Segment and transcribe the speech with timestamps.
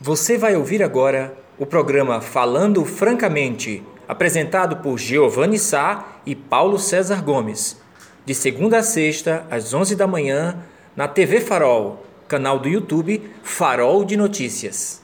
[0.00, 7.22] Você vai ouvir agora o programa Falando Francamente, apresentado por Giovanni Sá e Paulo César
[7.22, 7.80] Gomes,
[8.26, 10.58] de segunda a sexta, às 11 da manhã,
[10.94, 15.00] na TV Farol, canal do YouTube Farol de Notícias.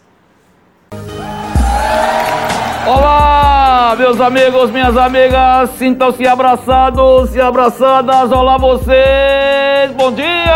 [2.86, 8.30] Olá, meus amigos, minhas amigas, sintam-se abraçados e abraçadas.
[8.30, 10.52] Olá, vocês, bom dia!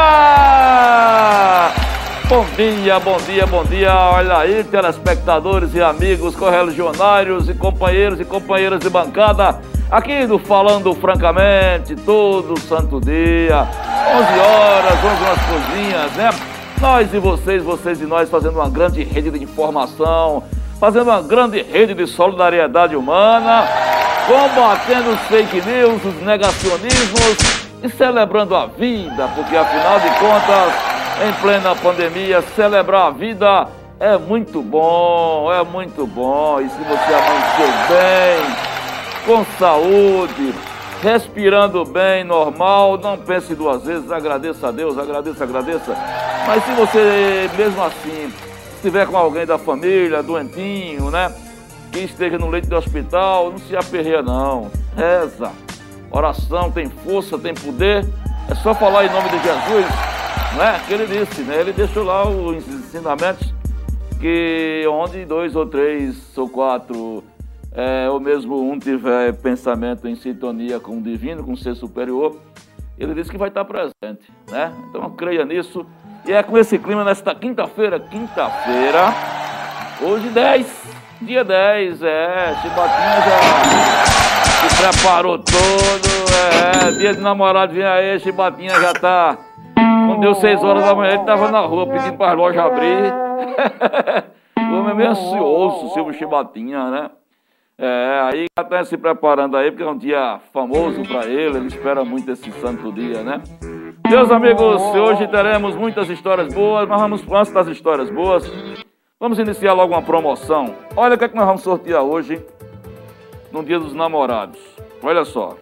[2.29, 3.95] Bom dia, bom dia, bom dia.
[3.95, 10.93] Olha aí, telespectadores e amigos, correligionários e companheiros e companheiras de bancada, aqui do Falando
[10.93, 13.69] Francamente, todo santo dia,
[14.13, 16.31] 11 horas, 11 umas coisinhas, né?
[16.81, 20.43] Nós e vocês, vocês e nós fazendo uma grande rede de informação,
[20.81, 23.69] fazendo uma grande rede de solidariedade humana,
[24.27, 27.37] combatendo os fake news, os negacionismos
[27.85, 34.19] e celebrando a vida, porque afinal de contas em plena pandemia, celebrar a vida é
[34.19, 36.61] muito bom, é muito bom.
[36.61, 38.57] E se você amanheceu bem,
[39.25, 40.55] com saúde,
[41.03, 45.97] respirando bem, normal, não pense duas vezes, agradeça a Deus, agradeça, agradeça.
[46.47, 48.33] Mas se você, mesmo assim,
[48.75, 51.33] estiver com alguém da família, doentinho, né?
[51.91, 54.71] Que esteja no leito do hospital, não se aperreia não.
[54.95, 55.51] Reza.
[56.11, 58.07] Oração tem força, tem poder.
[58.51, 60.17] É só falar em nome de Jesus
[60.57, 60.81] não é?
[60.87, 61.61] Que ele disse, né?
[61.61, 63.55] Ele deixou lá os ensinamentos
[64.19, 67.23] que onde dois ou três ou quatro,
[67.73, 72.37] é, ou mesmo um tiver pensamento em sintonia com o divino, com o ser superior,
[72.99, 74.73] ele disse que vai estar presente, né?
[74.89, 75.85] Então creia nisso.
[76.25, 79.15] E é com esse clima nesta quinta-feira, quinta-feira,
[80.01, 80.67] hoje 10,
[81.21, 84.16] dia 10, é, Chibatinha já
[84.57, 89.39] se preparou todo, é, dia de namorado vem aí, Chibatinha já tá
[90.17, 93.13] quando deu 6 horas da manhã, ele estava na rua pedindo para as lojas abrir.
[94.59, 97.11] o homem é meio ansioso, Silvio Chibatinha, né?
[97.79, 102.03] É, aí está se preparando aí, porque é um dia famoso para ele, ele espera
[102.05, 103.43] muito esse santo dia, né?
[104.09, 108.51] Meus amigos, hoje teremos muitas histórias boas, mas vamos, antes das histórias boas,
[109.21, 110.75] vamos iniciar logo uma promoção.
[110.97, 112.43] Olha o que, é que nós vamos sortear hoje,
[113.57, 114.59] no Dia dos Namorados.
[115.03, 115.57] Olha só.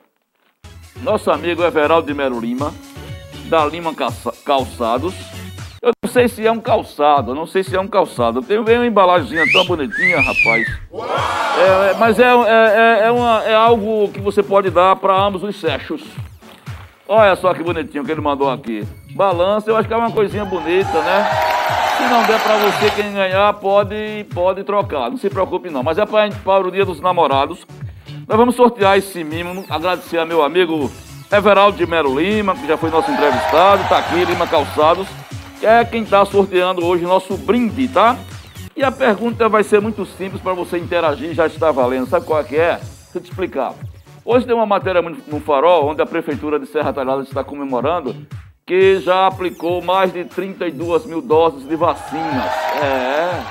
[1.00, 2.74] Nosso amigo Everaldo de Mero Lima,
[3.48, 3.94] da Lima
[4.44, 5.14] Calçados.
[5.80, 8.42] Eu não sei se é um calçado, não sei se é um calçado.
[8.42, 10.66] Tem uma embalagemzinha tão bonitinha, rapaz.
[11.56, 15.14] É, é, mas é, é, é, é, uma, é algo que você pode dar para
[15.16, 16.02] ambos os sexos.
[17.06, 18.84] Olha só que bonitinho que ele mandou aqui.
[19.14, 21.54] Balança, eu acho que é uma coisinha bonita, né?
[21.96, 25.10] Se não der para você, quem ganhar pode, pode trocar.
[25.10, 25.82] Não se preocupe não.
[25.82, 27.64] Mas é para, para o dia dos namorados.
[28.26, 29.64] Nós vamos sortear esse mimo.
[29.68, 30.90] Agradecer a meu amigo
[31.30, 35.06] Everaldo de Mero Lima, que já foi nosso entrevistado, está aqui, Lima Calçados,
[35.60, 38.16] que é quem está sorteando hoje nosso brinde, tá?
[38.76, 42.08] E a pergunta vai ser muito simples para você interagir, já está valendo.
[42.08, 42.76] Sabe qual é que é?
[42.76, 43.74] Deixa eu te explicar.
[44.24, 48.16] Hoje tem uma matéria no Farol, onde a Prefeitura de Serra Talhada está comemorando
[48.66, 52.50] que já aplicou mais de 32 mil doses de vacinas.
[52.82, 53.44] É.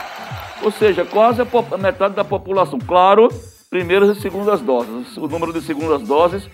[0.64, 2.80] Ou seja, quase a metade da população.
[2.80, 3.30] Claro,
[3.74, 5.18] primeiras e segundas doses.
[5.18, 6.48] O número de segundas doses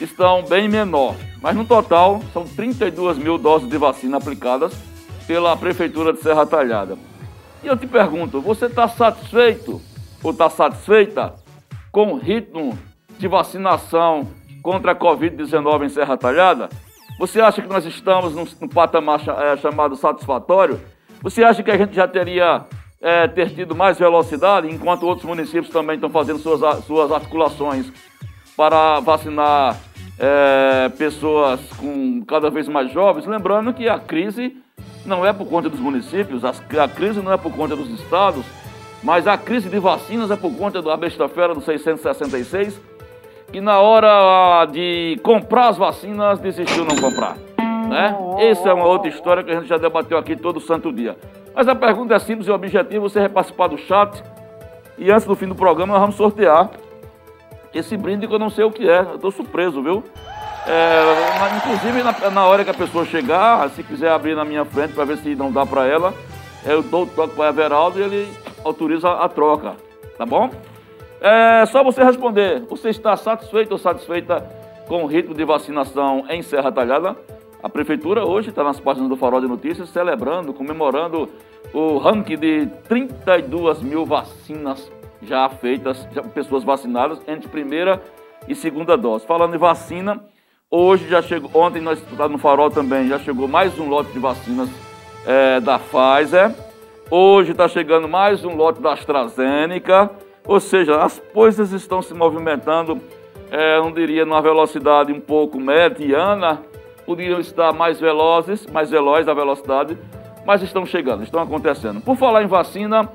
[0.00, 4.72] estão bem menor, mas no total são 32 mil doses de vacina aplicadas
[5.26, 6.96] pela Prefeitura de Serra Talhada.
[7.62, 9.78] E eu te pergunto, você está satisfeito
[10.22, 11.34] ou está satisfeita
[11.92, 12.78] com o ritmo
[13.18, 14.26] de vacinação
[14.62, 16.70] contra a Covid-19 em Serra Talhada?
[17.18, 20.80] Você acha que nós estamos num, patamar é, chamado satisfatório?
[21.20, 22.64] Você acha que a gente já teria
[23.04, 27.92] é, ter tido mais velocidade, enquanto outros municípios também estão fazendo suas, suas articulações
[28.56, 29.76] para vacinar
[30.18, 34.56] é, pessoas com cada vez mais jovens, lembrando que a crise
[35.04, 38.42] não é por conta dos municípios, a crise não é por conta dos estados,
[39.02, 42.80] mas a crise de vacinas é por conta da besta-fera do 666,
[43.52, 47.36] que na hora de comprar as vacinas desistiu não comprar.
[47.58, 48.16] Né?
[48.38, 51.18] Essa é uma outra história que a gente já debateu aqui todo santo dia.
[51.54, 54.22] Mas a pergunta é simples e objetiva, você vai participar do chat
[54.98, 56.70] e antes do fim do programa nós vamos sortear
[57.72, 59.00] esse brinde que eu não sei o que é.
[59.00, 60.02] Eu estou surpreso, viu?
[60.66, 64.94] É, inclusive, na, na, hora que a pessoa chegar, se quiser abrir na minha frente
[64.94, 66.14] para ver se não dá para ela,
[66.64, 68.28] eu dou o toque para o Everaldo e ele
[68.64, 69.74] autoriza a troca.
[70.16, 70.50] Tá bom?
[71.20, 72.62] É só você responder.
[72.70, 74.40] Você está satisfeito ou satisfeita
[74.86, 77.16] com o ritmo de vacinação em Serra Talhada?
[77.64, 81.30] A prefeitura hoje está nas páginas do Farol de Notícias celebrando, comemorando
[81.72, 88.02] o ranking de 32 mil vacinas já feitas, já, pessoas vacinadas entre primeira
[88.46, 89.24] e segunda dose.
[89.24, 90.22] Falando em vacina,
[90.70, 94.18] hoje já chegou, ontem nós estávamos no Farol também, já chegou mais um lote de
[94.18, 94.68] vacinas
[95.24, 96.54] é, da Pfizer.
[97.10, 100.10] Hoje está chegando mais um lote da AstraZeneca,
[100.46, 103.00] ou seja, as coisas estão se movimentando,
[103.50, 106.62] é, não diria numa velocidade um pouco mediana,
[107.06, 109.98] poderiam estar mais velozes, mais velozes a velocidade,
[110.44, 112.00] mas estão chegando, estão acontecendo.
[112.00, 113.08] Por falar em vacina,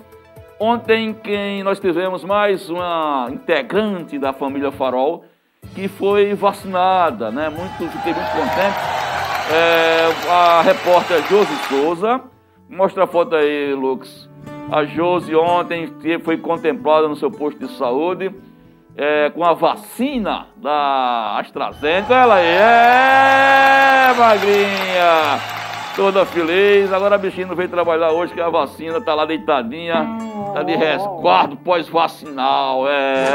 [0.59, 5.25] ontem quem nós tivemos mais uma integrante da família Farol
[5.75, 7.49] que foi vacinada, né?
[7.49, 8.77] Muito, fiquei muito contente.
[9.51, 12.21] É, a repórter Josi Souza,
[12.69, 14.29] mostra a foto aí, Lux.
[14.71, 15.91] A Josi ontem
[16.23, 18.31] foi contemplada no seu posto de saúde
[18.99, 22.13] é, com a vacina da AstraZeneca.
[22.13, 25.59] Ela aí, é, magrinha!
[25.95, 26.91] toda feliz.
[26.93, 30.07] Agora a bichinha não veio trabalhar hoje, que a vacina tá lá deitadinha,
[30.53, 32.87] tá de resguardo pós-vacinal.
[32.87, 33.25] É,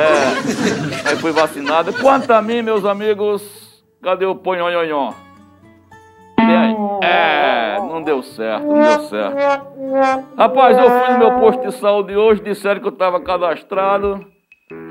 [1.04, 1.10] é.
[1.10, 1.92] Aí fui vacinada.
[1.92, 5.12] Quanto a mim, meus amigos, cadê o ponhonhonhon?
[7.02, 9.36] É, não deu certo, não deu certo.
[10.36, 14.33] Rapaz, eu fui no meu posto de saúde hoje, disseram que eu estava cadastrado.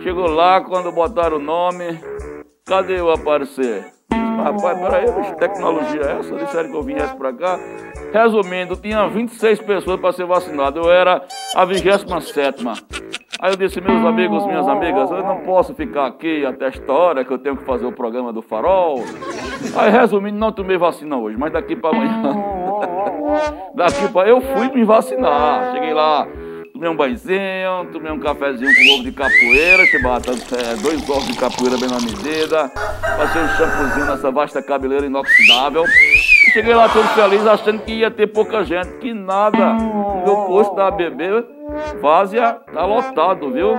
[0.04, 2.00] Chegou lá, quando botaram o nome,
[2.66, 3.86] cadê eu aparecer?
[4.12, 6.36] Rapaz, peraí, que tecnologia é essa?
[6.36, 7.60] Disseram que eu viesse pra cá.
[8.14, 10.80] Resumindo, tinha 26 pessoas para ser vacinado.
[10.80, 11.24] Eu era
[11.56, 12.64] a 27.
[13.40, 17.26] Aí eu disse, meus amigos, minhas amigas, eu não posso ficar aqui até esta hora
[17.26, 19.04] que eu tenho que fazer o programa do farol.
[19.76, 22.22] Aí, resumindo, não tomei vacina hoje, mas daqui para amanhã.
[23.74, 24.30] daqui para.
[24.30, 25.72] Eu fui me vacinar.
[25.74, 26.28] Cheguei lá,
[26.84, 31.28] tomei um banhozinho, tomei um cafezinho com ovo de capoeira, que bata é, dois ovos
[31.28, 32.70] de capoeira bem na medida,
[33.02, 35.86] passei um shampoozinho nessa vasta cabeleira inoxidável.
[36.52, 39.74] Cheguei lá todo feliz, achando que ia ter pouca gente, que nada.
[40.26, 41.46] Meu posto da ABB,
[42.02, 43.70] vazia, tá lotado, viu?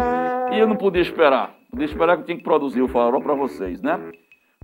[0.50, 1.50] E eu não podia esperar.
[1.70, 4.00] Podia esperar que eu tinha que produzir o farol para vocês, né?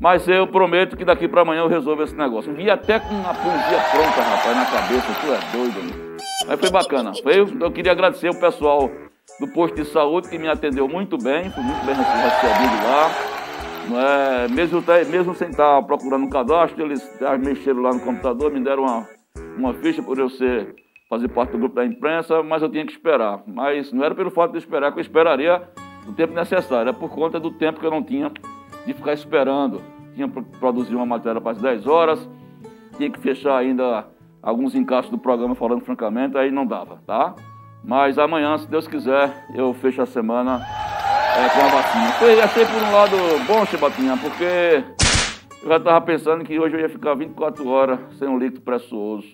[0.01, 2.55] Mas eu prometo que daqui para amanhã eu resolvo esse negócio.
[2.55, 5.07] Vi até com a poesia pronta, rapaz, na cabeça.
[5.21, 6.11] Tu é doido, amigo.
[6.47, 7.13] Mas foi bacana.
[7.23, 8.91] Foi, eu queria agradecer o pessoal
[9.39, 13.11] do posto de saúde que me atendeu muito bem, fui muito bem recebido lá.
[13.93, 17.03] É, mesmo, mesmo sem estar procurando um cadastro, eles
[17.41, 19.09] mexeram lá no computador, me deram uma,
[19.57, 20.75] uma ficha por eu ser,
[21.09, 23.43] fazer parte do grupo da imprensa, mas eu tinha que esperar.
[23.47, 25.63] Mas não era pelo fato de esperar, que eu esperaria
[26.07, 28.31] o tempo necessário, é por conta do tempo que eu não tinha
[28.87, 29.81] de ficar esperando.
[30.15, 32.29] Tinha que produzir uma matéria para as 10 horas,
[32.97, 34.07] tinha que fechar ainda
[34.43, 37.35] alguns encaixes do programa falando francamente, aí não dava, tá?
[37.83, 40.61] Mas amanhã, se Deus quiser, eu fecho a semana
[41.37, 42.13] é, com a vacina.
[42.13, 43.17] Foi, achei por um lado
[43.47, 44.85] bom, Chebatinha, porque
[45.63, 49.27] eu já estava pensando que hoje eu ia ficar 24 horas sem um líquido precioso.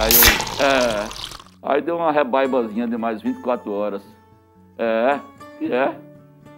[0.00, 1.08] Aí eu, é,
[1.62, 4.02] aí deu uma rebaibazinha de mais 24 horas.
[4.78, 5.18] É,
[5.60, 5.94] e é,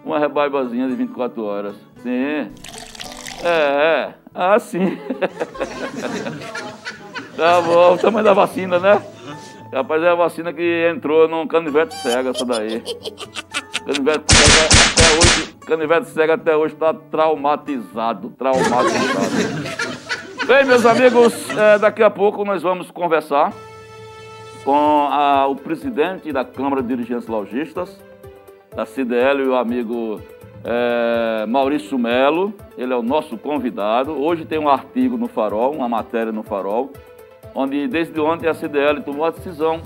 [0.05, 1.75] uma rebaibazinha de 24 horas.
[1.97, 2.49] Sim,
[3.43, 4.20] é, é.
[4.33, 4.97] Ah, sim.
[7.35, 9.01] tá bom, o tamanho da vacina, né?
[9.73, 12.81] Rapaz, é a vacina que entrou num canivete cego, essa daí.
[13.85, 19.31] Canivete cego até hoje, canivete cego até hoje está traumatizado, traumatizado.
[20.45, 23.53] Bem, meus amigos, é, daqui a pouco nós vamos conversar
[24.63, 27.99] com a, o presidente da Câmara de Dirigentes Logistas,
[28.75, 30.21] da CDL o amigo
[30.63, 34.11] é, Maurício Melo, ele é o nosso convidado.
[34.11, 36.91] Hoje tem um artigo no Farol, uma matéria no Farol,
[37.55, 39.81] onde desde ontem a CDL tomou a decisão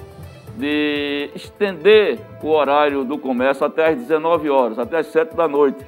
[0.58, 5.86] de estender o horário do comércio até às 19 horas, até às 7 da noite.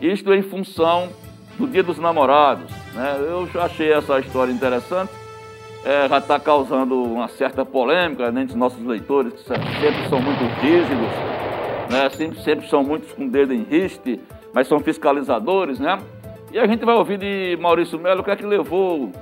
[0.00, 1.08] Isto em função
[1.58, 2.70] do Dia dos Namorados.
[2.94, 3.16] Né?
[3.20, 5.12] Eu achei essa história interessante.
[5.84, 10.44] É, já está causando uma certa polêmica entre os nossos leitores, que sempre são muito
[10.60, 11.08] rígidos
[11.92, 12.08] né?
[12.08, 14.18] Sempre, sempre são muitos com dedo em riste,
[14.52, 15.98] mas são fiscalizadores, né?
[16.50, 19.12] E a gente vai ouvir de Maurício Melo o que é que levou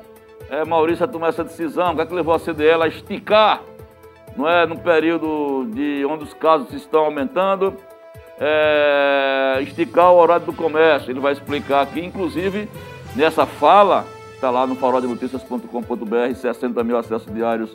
[0.49, 3.63] é, Maurício a tomar essa decisão, o que é que levou a CDL a esticar,
[4.37, 7.75] não é, no período de onde os casos estão aumentando,
[8.39, 11.11] é, esticar o horário do comércio.
[11.11, 12.69] Ele vai explicar aqui, inclusive,
[13.15, 17.75] nessa fala, está lá no faroldenoticias.com.br, 60 mil acessos diários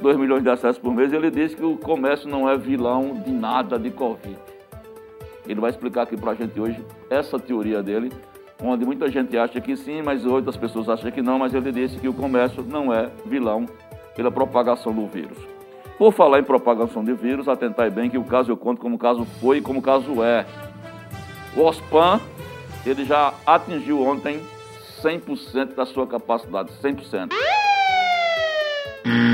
[0.00, 3.32] 2 milhões de acessos por mês, ele diz que o comércio não é vilão de
[3.32, 4.36] nada de Covid.
[5.46, 8.12] Ele vai explicar aqui para a gente hoje essa teoria dele,
[8.62, 11.98] onde muita gente acha que sim, mas outras pessoas acham que não, mas ele disse
[11.98, 13.66] que o comércio não é vilão
[14.16, 15.36] pela propagação do vírus.
[15.98, 19.24] Por falar em propagação de vírus, atentai bem que o caso eu conto como caso
[19.40, 20.44] foi e como caso é.
[21.56, 22.20] O OSPAN,
[22.84, 24.40] ele já atingiu ontem
[25.02, 27.32] 100% da sua capacidade, 100%.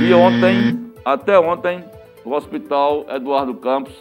[0.02, 1.84] E ontem, até ontem,
[2.24, 3.92] o Hospital Eduardo Campos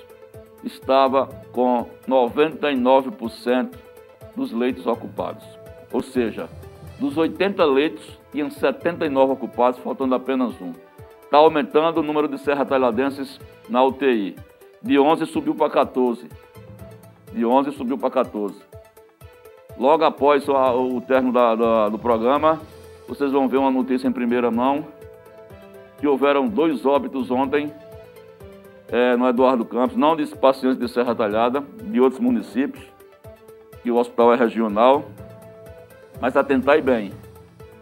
[0.64, 3.70] estava com 99%
[4.34, 5.44] dos leitos ocupados.
[5.92, 6.50] Ou seja,
[7.00, 10.72] dos 80 leitos, tinham 79 ocupados, faltando apenas um.
[11.24, 13.38] está aumentando o número de serra talhadenses
[13.68, 14.38] na UTI.
[14.82, 16.30] De 11 subiu para 14.
[17.34, 18.56] De 11 subiu para 14.
[19.78, 22.62] Logo após o término da, da, do programa,
[23.08, 24.99] vocês vão ver uma notícia em primeira mão
[26.00, 27.72] que houveram dois óbitos ontem
[28.88, 32.84] é, no Eduardo Campos, não de pacientes de Serra Talhada, de outros municípios,
[33.84, 35.06] que o hospital é regional,
[36.20, 37.12] mas atentai bem,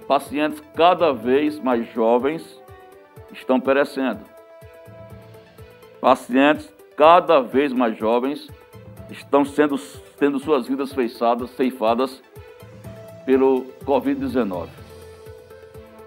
[0.08, 2.62] pacientes cada vez mais jovens
[3.32, 4.20] estão perecendo.
[6.02, 8.50] Pacientes cada vez mais jovens
[9.10, 9.78] estão sendo
[10.18, 12.22] tendo suas vidas feiçadas, ceifadas
[13.26, 14.87] pelo Covid-19.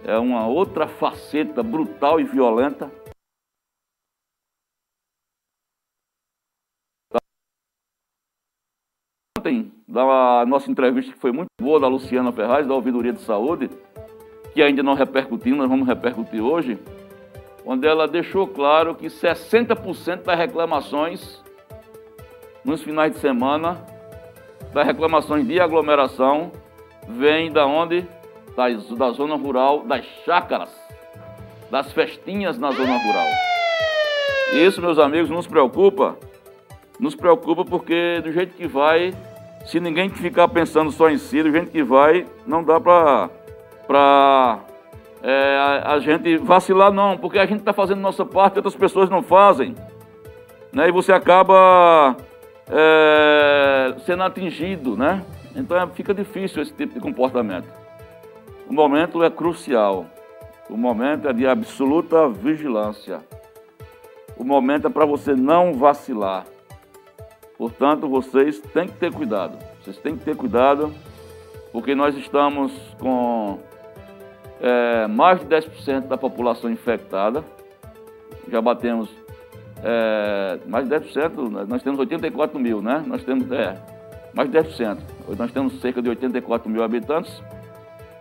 [0.04, 2.90] É uma outra faceta brutal e violenta
[9.40, 13.71] ontem, da nossa entrevista que foi muito boa da Luciana Ferraz, da Ouvidoria de Saúde,
[14.52, 16.78] que ainda não repercutiu, nós vamos repercutir hoje,
[17.64, 21.42] onde ela deixou claro que 60% das reclamações
[22.64, 23.83] nos finais de semana,
[24.75, 26.52] das reclamações de aglomeração,
[27.09, 28.07] vem da onde?
[28.57, 30.71] Das, da zona rural, das chácaras,
[31.71, 33.28] das festinhas na zona rural.
[34.52, 36.16] Isso, meus amigos, nos preocupa.
[36.99, 39.14] Nos preocupa porque do jeito que vai,
[39.64, 44.59] se ninguém ficar pensando só em si, do jeito que vai, não dá para
[45.23, 48.75] é, a, a, gente vacilar, não, porque a gente está fazendo nossa parte e outras
[48.75, 49.75] pessoas não fazem.
[50.73, 50.88] Né?
[50.88, 52.16] E você acaba
[52.69, 55.25] é, sendo atingido, né?
[55.54, 57.79] Então é, fica difícil esse tipo de comportamento.
[58.71, 60.07] O momento é crucial.
[60.69, 63.19] O momento é de absoluta vigilância.
[64.39, 66.47] O momento é para você não vacilar.
[67.59, 69.59] Portanto, vocês têm que ter cuidado.
[69.83, 70.95] Vocês têm que ter cuidado,
[71.73, 73.59] porque nós estamos com
[74.61, 77.45] é, mais de 10% da população infectada.
[78.49, 79.11] Já batemos
[79.83, 83.03] é, mais de 10%, nós temos 84 mil, né?
[83.05, 83.77] Nós temos, é,
[84.33, 84.97] mais de 10%.
[85.37, 87.43] Nós temos cerca de 84 mil habitantes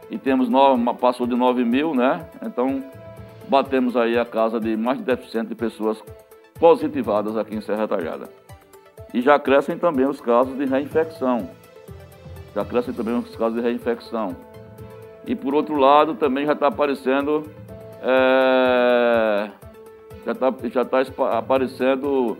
[0.09, 2.27] e temos, nove, passou de 9 mil, né?
[2.41, 2.83] Então,
[3.47, 6.01] batemos aí a casa de mais de 10% de pessoas
[6.59, 8.29] positivadas aqui em Serra Talhada.
[9.13, 11.49] E já crescem também os casos de reinfecção.
[12.53, 14.35] Já crescem também os casos de reinfecção.
[15.25, 17.43] E por outro lado, também já está aparecendo.
[18.01, 19.49] É,
[20.25, 21.01] já está já tá
[21.37, 22.37] aparecendo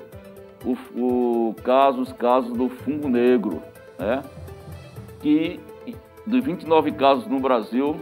[0.65, 3.61] o, o caso, os casos do fungo negro,
[3.97, 4.23] né?
[5.21, 5.59] Que
[6.29, 7.99] de 29 casos no Brasil,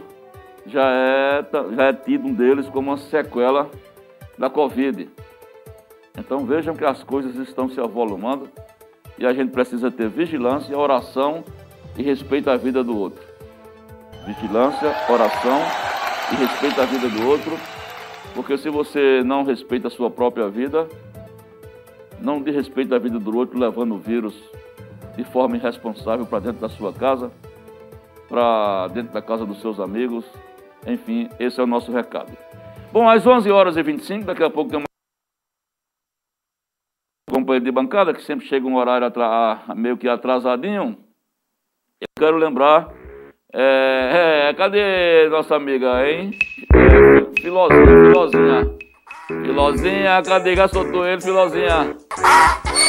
[0.66, 3.70] já é, já é tido um deles como uma sequela
[4.36, 5.08] da Covid.
[6.16, 8.50] Então vejam que as coisas estão se avolumando
[9.18, 11.42] e a gente precisa ter vigilância, oração
[11.96, 13.24] e respeito à vida do outro.
[14.26, 15.58] Vigilância, oração
[16.30, 17.58] e respeito à vida do outro,
[18.34, 20.86] porque se você não respeita a sua própria vida,
[22.20, 24.34] não de respeito à vida do outro, levando o vírus
[25.16, 27.32] de forma irresponsável para dentro da sua casa,
[28.28, 30.24] para dentro da casa dos seus amigos,
[30.86, 32.30] enfim, esse é o nosso recado.
[32.92, 34.88] Bom, às 11 horas e 25, daqui a pouco tem uma
[37.30, 39.10] companheiro de bancada, que sempre chega um horário
[39.74, 40.96] meio que atrasadinho,
[42.00, 42.88] eu quero lembrar.
[43.52, 46.30] É, é, cadê nossa amiga, hein?
[46.74, 48.78] É, filozinha, Filozinha.
[49.26, 50.54] Filozinha, cadê?
[50.54, 51.96] Já soltou ele, Filozinha.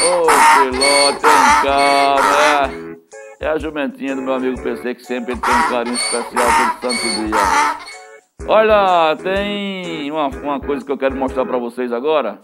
[0.03, 2.88] Ô, oh, Filó, tem calma.
[3.39, 6.45] É, a jumentinha do meu amigo PC, que sempre tem um carinho especial
[6.81, 7.89] todo santo dia.
[8.45, 12.41] Olha, tem uma, uma coisa que eu quero mostrar para vocês agora.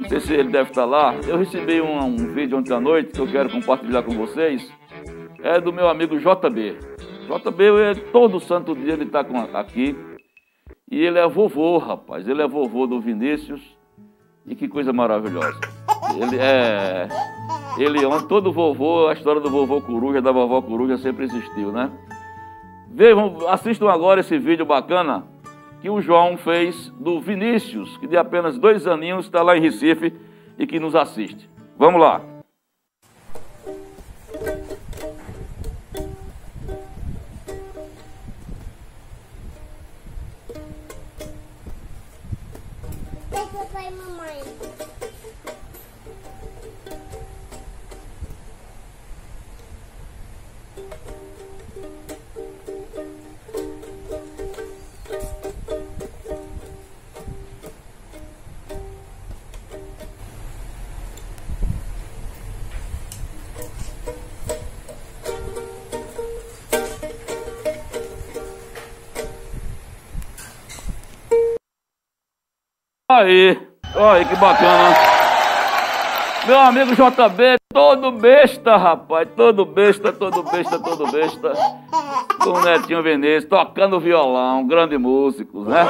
[0.00, 1.14] Não sei se ele deve estar lá.
[1.28, 4.66] Eu recebi um, um vídeo ontem à noite que eu quero compartilhar com vocês.
[5.42, 6.78] É do meu amigo JB.
[7.28, 9.20] JB, é, todo santo dia ele está
[9.52, 9.94] aqui.
[10.90, 12.26] E ele é vovô, rapaz.
[12.26, 13.60] Ele é vovô do Vinícius.
[14.46, 15.60] E que coisa maravilhosa.
[16.16, 17.08] Ele é.
[17.76, 21.90] Ele, todo vovô, a história do vovô coruja, da vovó coruja sempre existiu, né?
[22.88, 25.24] Vejam, assistam agora esse vídeo bacana
[25.80, 30.14] que o João fez do Vinícius, que de apenas dois aninhos está lá em Recife
[30.58, 31.50] e que nos assiste.
[31.76, 32.33] Vamos lá.
[73.14, 73.56] Aí,
[73.94, 74.92] olha aí que bacana.
[76.48, 79.28] Meu amigo JB, todo besta, rapaz.
[79.36, 81.52] Todo besta, todo besta, todo besta.
[82.42, 85.86] Com o Netinho Veneza, tocando violão, grande músicos, né?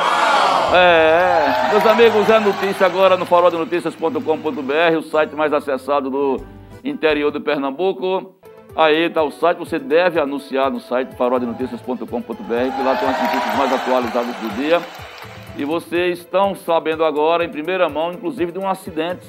[0.74, 6.44] É, meus amigos, é notícia agora no faroldenoticias.com.br, o site mais acessado do
[6.84, 8.34] interior do Pernambuco.
[8.76, 13.56] Aí tá o site, você deve anunciar no site faroldenoticias.com.br, que lá tem as notícias
[13.56, 14.82] mais atualizadas do dia.
[15.56, 19.24] E vocês estão sabendo agora, em primeira mão, inclusive, de um acidente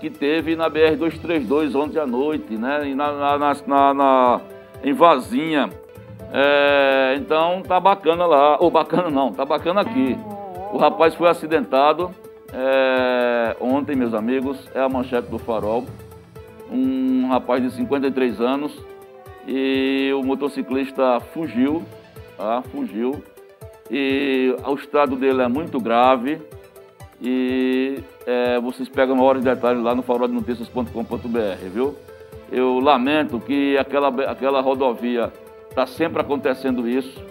[0.00, 2.88] que teve na BR-232 ontem à noite, né?
[2.88, 4.40] E na, na, na, na
[4.82, 5.70] em Vazinha.
[6.32, 8.56] É, então tá bacana lá.
[8.58, 10.18] Ou bacana não, tá bacana aqui.
[10.72, 12.10] O rapaz foi acidentado
[12.52, 14.68] é, ontem, meus amigos.
[14.74, 15.86] É a manchete do farol.
[16.70, 18.76] Um rapaz de 53 anos.
[19.46, 21.84] E o motociclista fugiu.
[22.36, 22.62] Tá?
[22.72, 23.22] Fugiu.
[23.94, 26.40] E o estado dele é muito grave.
[27.20, 31.94] E é, vocês pegam uma hora de detalhe lá no faroldenoticias.com.br, viu?
[32.50, 35.30] Eu lamento que aquela, aquela rodovia
[35.68, 37.22] está sempre acontecendo isso.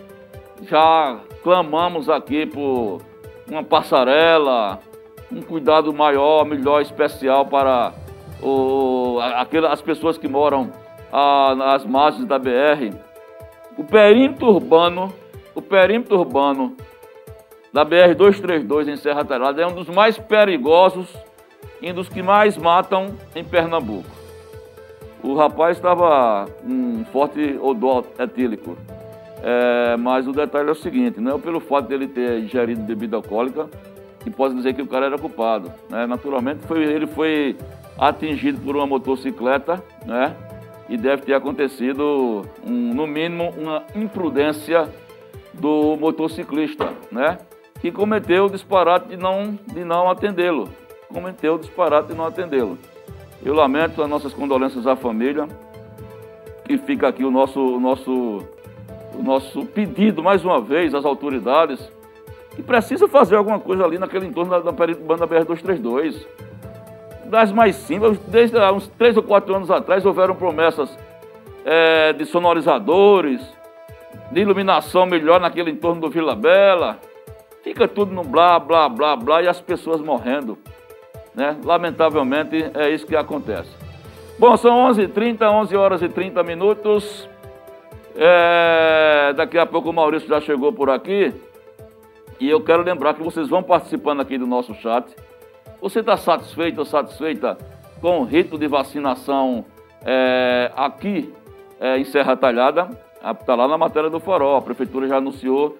[0.69, 3.01] Já clamamos aqui por
[3.49, 4.79] uma passarela,
[5.31, 7.91] um cuidado maior, melhor, especial para
[8.41, 10.71] o, aquelas, as pessoas que moram
[11.11, 12.95] a, nas margens da BR.
[13.77, 15.11] O perímetro urbano,
[15.55, 16.75] o perímetro urbano
[17.73, 21.07] da BR-232 em Serra Talhada é um dos mais perigosos
[21.81, 24.09] e um dos que mais matam em Pernambuco.
[25.23, 28.77] O rapaz estava com um forte odor etílico,
[29.43, 33.15] é, mas o detalhe é o seguinte, não é pelo fato dele ter ingerido bebida
[33.15, 33.69] alcoólica
[34.23, 35.71] que pode dizer que o cara era culpado.
[35.89, 36.05] Né?
[36.05, 37.55] Naturalmente, foi, ele foi
[37.97, 40.35] atingido por uma motocicleta, né?
[40.89, 44.89] E deve ter acontecido, um, no mínimo, uma imprudência
[45.53, 47.37] do motociclista, né?
[47.79, 50.69] que cometeu o disparate de não, de não atendê-lo.
[51.11, 52.77] Cometeu o disparate de não atendê-lo.
[53.43, 55.47] Eu lamento as nossas condolências à família
[56.69, 58.11] e fica aqui o nosso, o nosso,
[59.17, 61.91] o nosso pedido, mais uma vez, às autoridades
[62.55, 66.25] que precisa fazer alguma coisa ali naquele entorno da, da banda BR-232.
[67.25, 70.95] Das mais simples, desde há uns três ou quatro anos atrás houveram promessas
[71.65, 73.41] é, de sonorizadores,
[74.33, 76.99] iluminação melhor naquele entorno do Vila Bela,
[77.63, 80.57] Fica tudo no blá, blá, blá, blá e as pessoas morrendo.
[81.33, 81.57] Né?
[81.63, 83.69] Lamentavelmente é isso que acontece.
[84.39, 87.29] Bom, são 11h30, 11 horas e 30 minutos.
[88.15, 91.33] É, daqui a pouco o Maurício já chegou por aqui.
[92.39, 95.15] E eu quero lembrar que vocês vão participando aqui do nosso chat.
[95.79, 97.57] Você está satisfeito ou satisfeita
[98.01, 99.63] com o ritmo de vacinação
[100.03, 101.31] é, aqui
[101.79, 102.89] é, em Serra Talhada?
[103.23, 104.57] Está lá na matéria do Farol.
[104.57, 105.77] A prefeitura já anunciou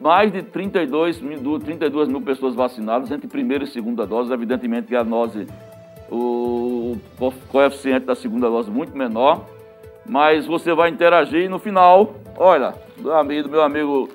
[0.00, 4.32] mais de 32 mil, 32 mil pessoas vacinadas entre primeira e segunda dose.
[4.32, 5.46] Evidentemente que a dose,
[6.10, 6.96] o
[7.48, 9.44] coeficiente da segunda dose muito menor,
[10.06, 14.08] mas você vai interagir e no final, olha, do amigo, meu amigo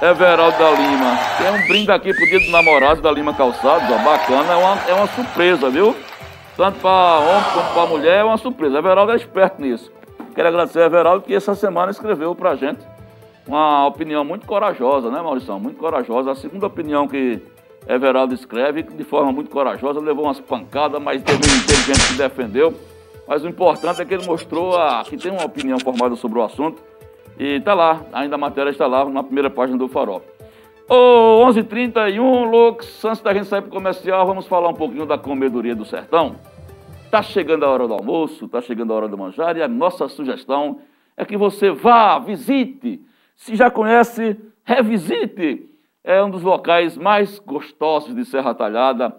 [0.00, 3.98] Everaldo da Lima, tem um brinde aqui pro dia do namorado da Lima Calçados, ó,
[4.04, 5.94] bacana, é uma, é uma surpresa, viu?
[6.56, 8.78] Tanto para homem quanto para mulher é uma surpresa.
[8.78, 9.90] Everaldo é esperto nisso.
[10.34, 12.80] Quero agradecer a Everaldo que essa semana escreveu pra gente
[13.46, 15.58] uma opinião muito corajosa, né, Maurício?
[15.58, 16.30] Muito corajosa.
[16.30, 17.40] A segunda opinião que
[17.86, 22.74] Everaldo escreve, de forma muito corajosa, levou umas pancadas, mas teve um inteligente que defendeu.
[23.26, 26.42] Mas o importante é que ele mostrou a, que tem uma opinião formada sobre o
[26.42, 26.82] assunto.
[27.38, 30.22] E está lá, ainda a matéria está lá na primeira página do Farol.
[30.88, 35.18] Ô, 11h31, Lux, antes da gente sair para o comercial, vamos falar um pouquinho da
[35.18, 36.36] comedoria do sertão.
[37.12, 40.08] Está chegando a hora do almoço, está chegando a hora do manjar e a nossa
[40.08, 40.78] sugestão
[41.14, 43.02] é que você vá, visite,
[43.36, 45.68] se já conhece, revisite.
[46.02, 49.14] É um dos locais mais gostosos de Serra Talhada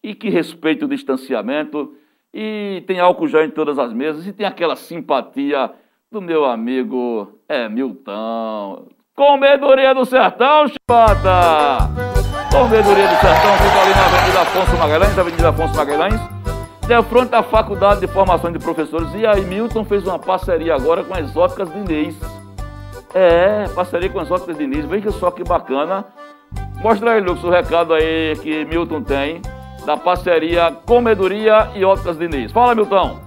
[0.00, 1.92] e que respeita o distanciamento
[2.32, 5.68] e tem álcool já em todas as mesas e tem aquela simpatia
[6.12, 8.86] do meu amigo é Milton.
[9.16, 11.90] Comedoria do Sertão, chibata!
[12.52, 16.41] Comedoria do Sertão fica ali na Avenida Afonso Magalhães, Avenida Afonso Magalhães,
[16.86, 19.08] de frente da Faculdade de Formação de Professores.
[19.14, 22.16] E aí Milton fez uma parceria agora com as óticas de Inês.
[23.14, 24.84] É, parceria com as óticas Diniz.
[24.86, 26.04] Veja só que bacana.
[26.82, 29.40] Mostra aí, Lucas, o recado aí que Milton tem
[29.84, 32.50] da parceria Comedoria e Óticas Diniz.
[32.52, 33.20] Fala, Milton.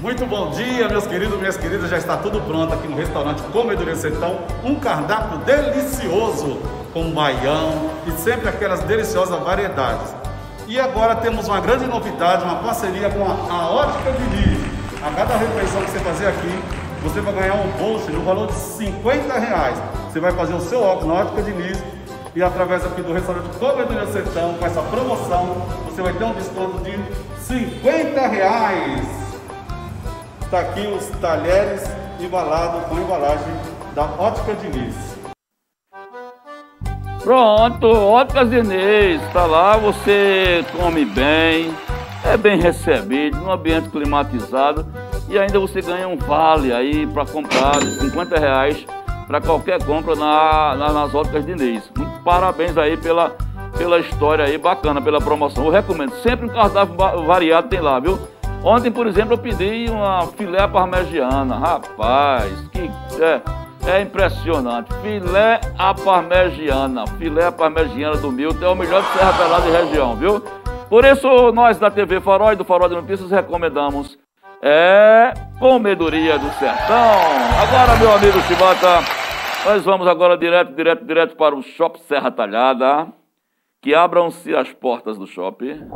[0.00, 1.88] Muito bom dia, meus queridos, minhas queridas.
[1.88, 4.40] Já está tudo pronto aqui no restaurante Comedoria Sertão.
[4.64, 6.58] Um cardápio delicioso
[6.92, 10.14] com baião e sempre aquelas deliciosas variedades.
[10.68, 14.62] E agora temos uma grande novidade, uma parceria com a, a Ótica Diniz.
[15.02, 16.62] A cada refeição que você fazer aqui,
[17.02, 19.76] você vai ganhar um bolso no valor de 50 reais.
[20.10, 21.82] Você vai fazer o seu óculos na ótica Diniz
[22.34, 26.78] e através aqui do restaurante Comedoria Sertão, com essa promoção, você vai ter um desconto
[26.78, 26.98] de
[27.42, 29.06] 50 reais.
[30.42, 31.82] Está aqui os talheres
[32.20, 33.52] embalados com embalagem
[33.94, 35.11] da Ótica Diniz.
[37.22, 41.72] Pronto, Óticas Diniz, está lá, você come bem,
[42.24, 44.84] é bem recebido, num ambiente climatizado
[45.28, 48.84] e ainda você ganha um vale aí para comprar de 50 reais
[49.28, 51.44] para qualquer compra na, na, nas óticas.
[51.46, 53.36] Muito parabéns aí pela,
[53.78, 55.66] pela história aí, bacana, pela promoção.
[55.66, 58.18] Eu recomendo, sempre um cardápio variado tem lá, viu?
[58.64, 61.56] Ontem, por exemplo, eu pedi uma filé parmegiana.
[61.56, 62.90] Rapaz, que
[63.22, 63.40] é,
[63.86, 64.92] é impressionante.
[65.02, 67.06] Filé à parmegiana.
[67.18, 70.42] Filé à parmegiana do Milton é o melhor de Serra Pelada e região, viu?
[70.88, 74.18] Por isso, nós da TV Farol e do Farol de Notícias recomendamos
[74.62, 77.20] é Comedoria do Sertão.
[77.60, 79.00] Agora, meu amigo Chibata,
[79.64, 83.08] nós vamos agora direto, direto, direto para o Shopping Serra Talhada.
[83.82, 85.88] Que abram-se as portas do shopping.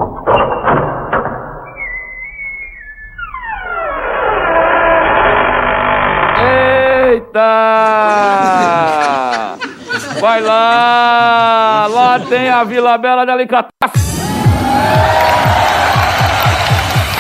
[10.21, 11.87] Vai lá!
[11.91, 13.71] Lá tem a Vila Bela Delicatessen.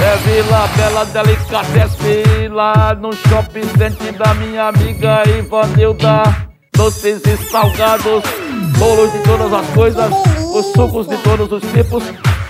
[0.02, 6.22] É Vila Bela Delicatessen lá no shopping center da minha amiga Ivanilda.
[6.74, 8.22] Doces e salgados,
[8.78, 10.12] bolos de todas as coisas,
[10.54, 12.02] os sucos de todos os tipos.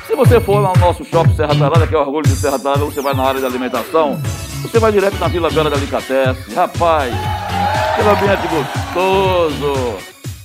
[0.06, 2.58] Se você for lá no nosso shopping Serra Tarada, que é o orgulho de Serra
[2.58, 4.20] Tarada, você vai na área de alimentação,
[4.62, 6.54] você vai direto na Vila Bela Delicatessen.
[6.54, 7.14] Rapaz,
[7.96, 9.98] aquele ambiente gostoso.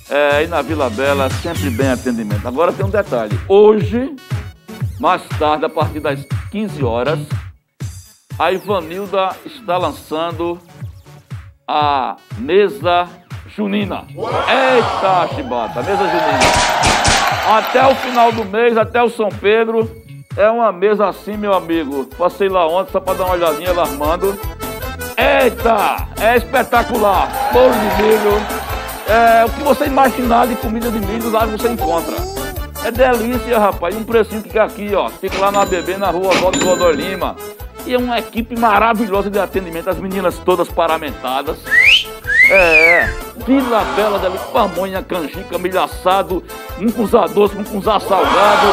[0.08, 2.46] É, e na Vila Bela, sempre bem atendimento.
[2.46, 3.38] Agora tem um detalhe.
[3.46, 4.14] Hoje,
[4.98, 7.18] mais tarde, a partir das 15 horas,
[8.38, 10.58] a Ivanilda está lançando
[11.68, 13.08] a mesa
[13.54, 14.04] junina.
[14.08, 16.38] Eita, chibata, mesa junina.
[17.56, 19.90] Até o final do mês, até o São Pedro,
[20.36, 22.06] é uma mesa assim, meu amigo.
[22.16, 24.38] Passei lá ontem só para dar uma olhadinha lá armando.
[25.22, 27.50] Eita, é espetacular.
[27.52, 28.62] Bolo de milho.
[29.08, 32.16] É, o que você imaginar de comida de milho, lá você encontra.
[32.84, 33.94] É delícia, rapaz.
[33.94, 35.08] Um precinho que aqui, ó.
[35.08, 37.36] Fica lá na BB, na rua Oswaldo Godor Lima.
[37.86, 39.90] E é uma equipe maravilhosa de atendimento.
[39.90, 41.58] As meninas todas paramentadas.
[42.50, 43.14] É, é.
[43.46, 46.42] Vila Bela dali, pamonha, canjica, milho assado,
[46.78, 48.66] um cuzá doce, um cuzá salgado,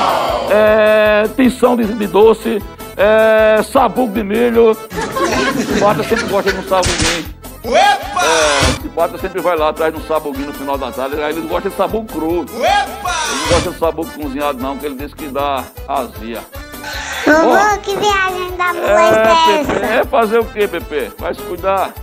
[0.51, 2.62] é, tensão de, de doce,
[2.99, 4.71] é, sabugo de milho.
[4.71, 7.39] O Bata sempre gosta de um sabuguinho.
[7.63, 9.15] Uepa!
[9.15, 11.71] É, sempre vai lá atrás de um sabuguinho no final da tarde, aí eles gostam
[11.71, 12.39] de sabugo cru.
[12.41, 13.09] Uepa!
[13.29, 16.41] Eles não gostam de sabugo cozinhado não, porque ele disse que dá azia.
[17.25, 21.12] Vovô, que viagem da é, Pepe, é fazer o que, Pepe?
[21.17, 21.93] Vai se cuidar.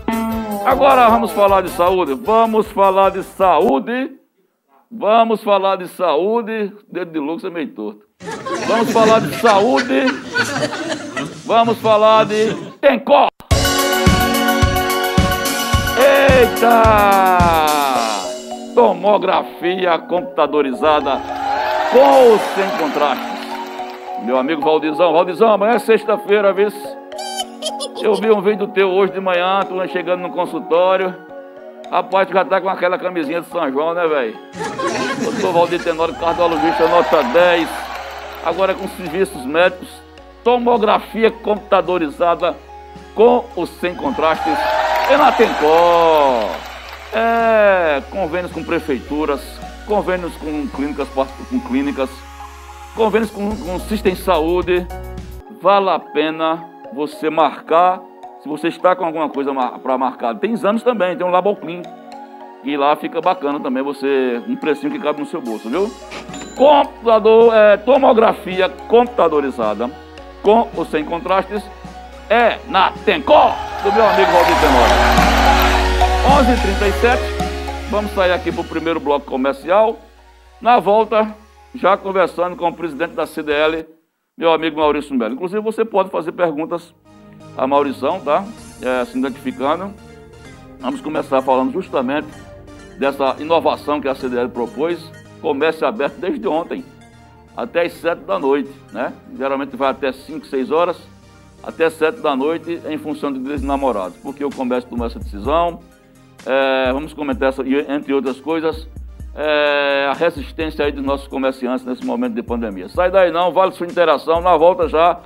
[0.64, 2.14] Agora vamos falar de saúde.
[2.14, 4.12] Vamos falar de saúde.
[4.90, 6.72] Vamos falar de saúde.
[6.90, 8.02] Dedo de Lucas é meio torto.
[8.66, 10.06] Vamos falar de saúde.
[11.46, 13.28] Vamos falar de Tencó.
[15.96, 16.82] Eita!
[18.74, 21.20] Tomografia computadorizada
[21.92, 23.46] com ou sem contrastes.
[24.24, 26.66] Meu amigo Valdizão, Valdizão, amanhã é sexta-feira, vê
[28.02, 31.14] Eu vi um vídeo teu hoje de manhã, tu chegando no consultório.
[31.88, 34.36] Rapaz, tu já tá com aquela camisinha de São João, né, velho?
[35.22, 37.68] Doutor Valdir Tenório, cardiologista, nota 10.
[38.44, 40.05] Agora com serviços médicos,
[40.46, 42.54] tomografia computadorizada
[43.16, 44.56] com ou sem contrastes
[45.12, 46.50] Enatencó.
[47.12, 49.40] É, convênios com prefeituras,
[49.88, 51.08] convênios com clínicas,
[51.50, 52.10] com clínicas,
[52.94, 54.86] convênios com, com sistema de saúde.
[55.60, 58.00] Vale a pena você marcar,
[58.40, 60.36] se você está com alguma coisa para marcar.
[60.36, 61.82] Tem exames também, tem um Laboclin.
[62.62, 65.90] E lá fica bacana também você, um precinho que cabe no seu bolso, viu?
[66.56, 69.90] Computador, é, tomografia computadorizada,
[70.46, 71.60] com ou sem contrastes,
[72.30, 74.94] é na Tencó do meu amigo Valdir Tenório.
[76.38, 79.98] 11h37, vamos sair aqui para o primeiro bloco comercial.
[80.60, 81.34] Na volta,
[81.74, 83.88] já conversando com o presidente da CDL,
[84.38, 85.34] meu amigo Maurício Melo.
[85.34, 86.94] Inclusive, você pode fazer perguntas
[87.58, 88.44] a Maurição, tá?
[88.80, 89.92] É, se identificando.
[90.78, 92.28] Vamos começar falando justamente
[93.00, 95.10] dessa inovação que a CDL propôs.
[95.42, 96.84] Comércio aberto desde ontem,
[97.56, 99.12] até as 7 da noite, né?
[99.36, 100.96] Geralmente vai até 5, 6 horas
[101.62, 104.16] até 7 da noite em função de namorados.
[104.18, 105.80] Porque o comércio tomou essa decisão.
[106.44, 108.86] É, vamos comentar, essa, entre outras coisas,
[109.34, 112.88] é, a resistência aí dos nossos comerciantes nesse momento de pandemia.
[112.88, 114.40] Sai daí não, vale sua interação.
[114.40, 115.18] Na volta já,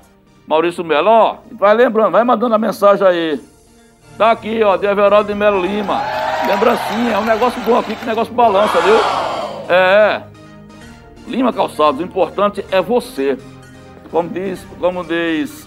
[0.46, 1.10] Maurício Melo.
[1.10, 3.40] Ó, vai lembrando, vai mandando a mensagem aí.
[4.16, 6.00] Tá aqui, ó, de Everaldo de Melo Lima.
[6.46, 8.96] Lembrancinha, é um negócio bom aqui, que negócio balança, viu?
[9.68, 10.22] É.
[11.30, 13.38] Lima Calçados, o importante é você.
[14.10, 15.66] Como diz, como diz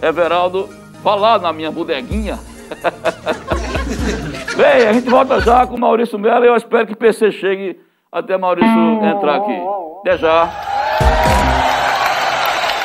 [0.00, 0.68] Everaldo,
[1.02, 2.38] vá lá na minha bodeguinha.
[4.56, 7.80] Bem, a gente volta já com Maurício Melo e eu espero que PC chegue
[8.12, 9.60] até Maurício entrar aqui.
[10.00, 10.48] Até já.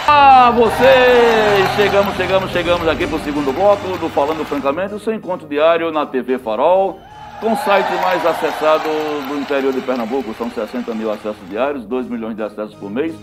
[0.07, 1.75] Ah, vocês!
[1.75, 5.91] Chegamos, chegamos, chegamos aqui para o segundo bloco do Falando Francamente, o seu encontro diário
[5.91, 6.99] na TV Farol,
[7.39, 8.89] com o site mais acessado
[9.27, 13.13] do interior de Pernambuco, são 60 mil acessos diários, 2 milhões de acessos por mês.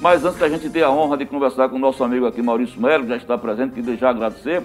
[0.00, 2.80] Mas antes da gente ter a honra de conversar com o nosso amigo aqui, Maurício
[2.80, 4.62] Melo, que já está presente, que desejar agradecer.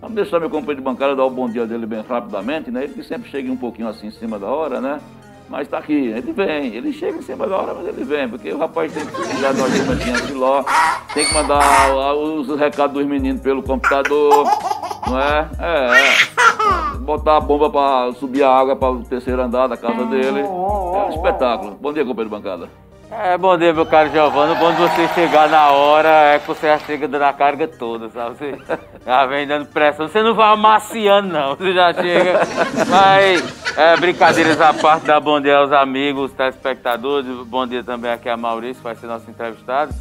[0.00, 2.84] Vamos deixar meu companheiro de bancada dar o bom dia dele bem rapidamente, né?
[2.84, 5.00] Ele que sempre chega um pouquinho assim em cima da hora, né?
[5.48, 8.52] Mas está aqui, ele vem, ele chega em cima da hora, mas ele vem, porque
[8.52, 10.64] o rapaz tem que cuidar de uma germentinha de lá,
[11.14, 14.44] tem que mandar os recados dos meninos pelo computador,
[15.06, 15.48] não é?
[15.58, 16.55] É, é.
[17.06, 20.40] Botar a bomba para subir a água para o terceiro andar da casa dele.
[20.40, 21.76] É um espetáculo.
[21.80, 22.68] Bom dia, companheiro de bancada.
[23.08, 24.56] É, bom dia, meu caro Giovano.
[24.56, 28.34] Quando você chegar na hora, é que você já chega dando a carga toda, sabe?
[28.34, 28.58] Você
[29.06, 30.08] já vem dando pressão.
[30.08, 31.54] Você não vai amaciando, não.
[31.54, 32.40] Você já chega.
[32.90, 37.28] Mas, é, brincadeiras à parte, dá bom dia aos amigos, telespectadores.
[37.46, 39.94] Bom dia também aqui a Maurício, vai ser nosso entrevistado.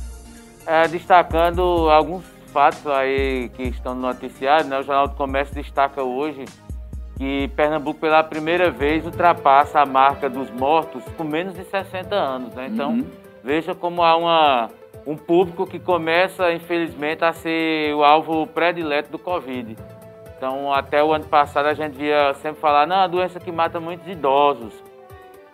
[0.66, 4.80] É, destacando alguns fatos aí que estão no noticiário, né?
[4.80, 6.46] O Jornal do Comércio destaca hoje
[7.18, 12.54] que Pernambuco pela primeira vez ultrapassa a marca dos mortos com menos de 60 anos.
[12.54, 12.68] Né?
[12.72, 13.06] Então, uhum.
[13.44, 14.70] veja como há uma,
[15.08, 19.78] um público que começa, infelizmente, a ser o alvo predileto do Covid.
[20.38, 23.80] Então, até o ano passado, a gente via sempre falar, não, a doença que mata
[23.80, 24.74] muitos idosos.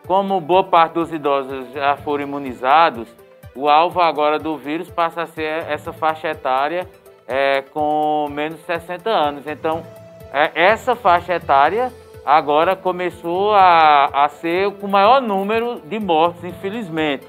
[0.08, 3.08] Como boa parte dos idosos já foram imunizados,
[3.56, 6.88] o alvo agora do vírus passa a ser essa faixa etária
[7.28, 9.46] é, com menos de 60 anos.
[9.46, 10.01] Então, é,
[10.32, 11.92] essa faixa etária
[12.26, 17.28] agora começou a, a ser com o maior número de mortes, infelizmente.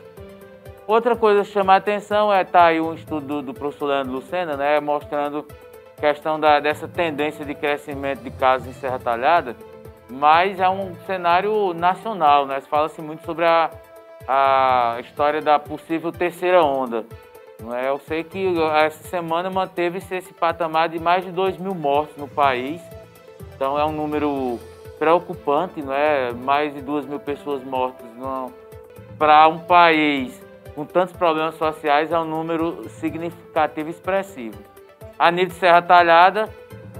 [0.86, 4.12] Outra coisa que chama a atenção é tá aí um estudo do, do professor Leandro
[4.12, 5.46] Lucena, né, mostrando
[5.98, 9.56] questão da, dessa tendência de crescimento de casos em Serra Talhada,
[10.10, 12.60] mas é um cenário nacional, né?
[12.62, 13.70] Fala-se muito sobre a,
[14.26, 17.06] a história da possível terceira onda.
[17.70, 17.88] É?
[17.88, 22.26] Eu sei que essa semana manteve-se esse patamar de mais de 2 mil mortos no
[22.26, 22.80] país.
[23.54, 24.58] Então é um número
[24.98, 26.32] preocupante, não é?
[26.32, 28.06] Mais de 2 mil pessoas mortas
[29.18, 30.42] para um país
[30.74, 34.58] com tantos problemas sociais é um número significativo e expressivo.
[35.18, 36.48] A nível de Serra Talhada,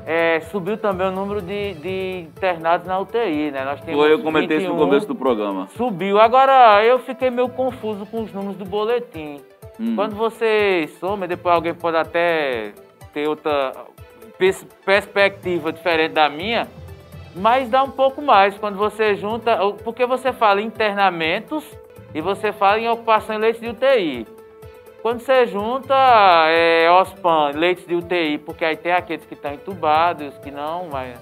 [0.07, 3.64] é, subiu também o número de, de, internados na UTI, né?
[3.64, 5.68] Nós temos Foi, eu comentei 21, isso no começo do programa.
[5.77, 6.18] Subiu.
[6.18, 9.40] Agora, eu fiquei meio confuso com os números do boletim.
[9.82, 9.96] Hum.
[9.96, 12.72] Quando você soma, depois alguém pode até
[13.12, 13.72] ter outra
[14.84, 16.68] perspectiva diferente da minha,
[17.34, 21.64] mas dá um pouco mais quando você junta, porque você fala em internamentos
[22.14, 24.26] e você fala em ocupação em leitos de UTI.
[25.02, 25.94] Quando você junta
[26.48, 31.18] é, OSPAN, leitos de UTI, porque aí tem aqueles que estão entubados, que não, mas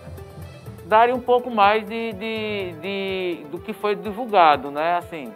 [0.85, 4.99] daria um pouco mais de, de, de, do que foi divulgado, né?
[4.99, 5.33] Assim,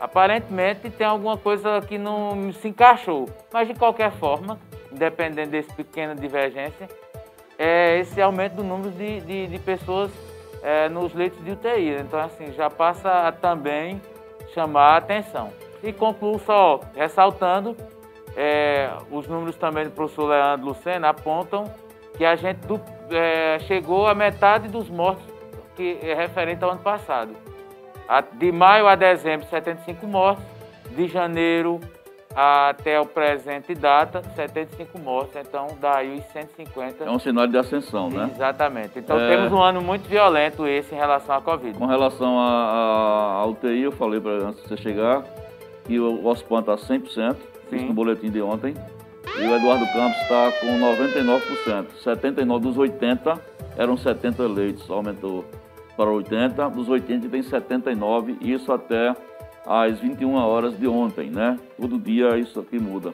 [0.00, 4.58] Aparentemente tem alguma coisa que não se encaixou, mas de qualquer forma,
[4.90, 6.88] independente desse pequena divergência,
[7.58, 10.10] é esse aumento do número de, de, de pessoas
[10.62, 12.00] é, nos leitos de UTI.
[12.00, 14.00] Então, assim, já passa a também
[14.54, 15.52] chamar a atenção.
[15.82, 17.76] E concluo só ressaltando,
[18.34, 21.70] é, os números também do professor Leandro Lucena apontam
[22.16, 25.24] que a gente do, é, chegou a metade dos mortos
[25.76, 27.34] que é referente ao ano passado.
[28.32, 30.44] De maio a dezembro, 75 mortes.
[30.90, 31.80] De janeiro
[32.34, 35.36] até o presente data, 75 mortes.
[35.36, 37.04] Então, daí os 150.
[37.04, 38.30] É um sinal de ascensão, né?
[38.34, 38.98] Exatamente.
[38.98, 39.28] Então, é...
[39.28, 41.76] temos um ano muito violento esse em relação à Covid.
[41.76, 45.24] Com relação à UTI, eu falei para antes de você chegar
[45.84, 47.36] que o OSPAN está 100%,
[47.68, 48.74] fiz no boletim de ontem.
[49.38, 51.86] E o Eduardo Campos está com 99%.
[52.02, 53.40] 79 dos 80
[53.76, 55.44] eram 70 leitos, aumentou
[56.00, 59.14] para 80, dos 80 tem 79, isso até
[59.66, 61.58] às 21 horas de ontem, né?
[61.78, 63.12] Todo dia isso aqui muda.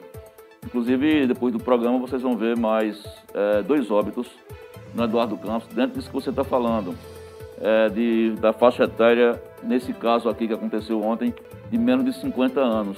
[0.65, 4.29] Inclusive, depois do programa, vocês vão ver mais é, dois óbitos
[4.95, 6.95] no Eduardo Campos, dentro disso que você está falando,
[7.59, 11.35] é, de, da faixa etária, nesse caso aqui que aconteceu ontem,
[11.69, 12.97] de menos de 50 anos.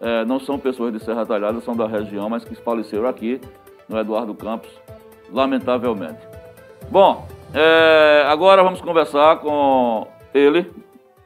[0.00, 3.40] É, não são pessoas de Serra Talhada, são da região, mas que faleceram aqui
[3.88, 4.70] no Eduardo Campos,
[5.30, 6.18] lamentavelmente.
[6.90, 7.24] Bom,
[7.54, 10.70] é, agora vamos conversar com ele,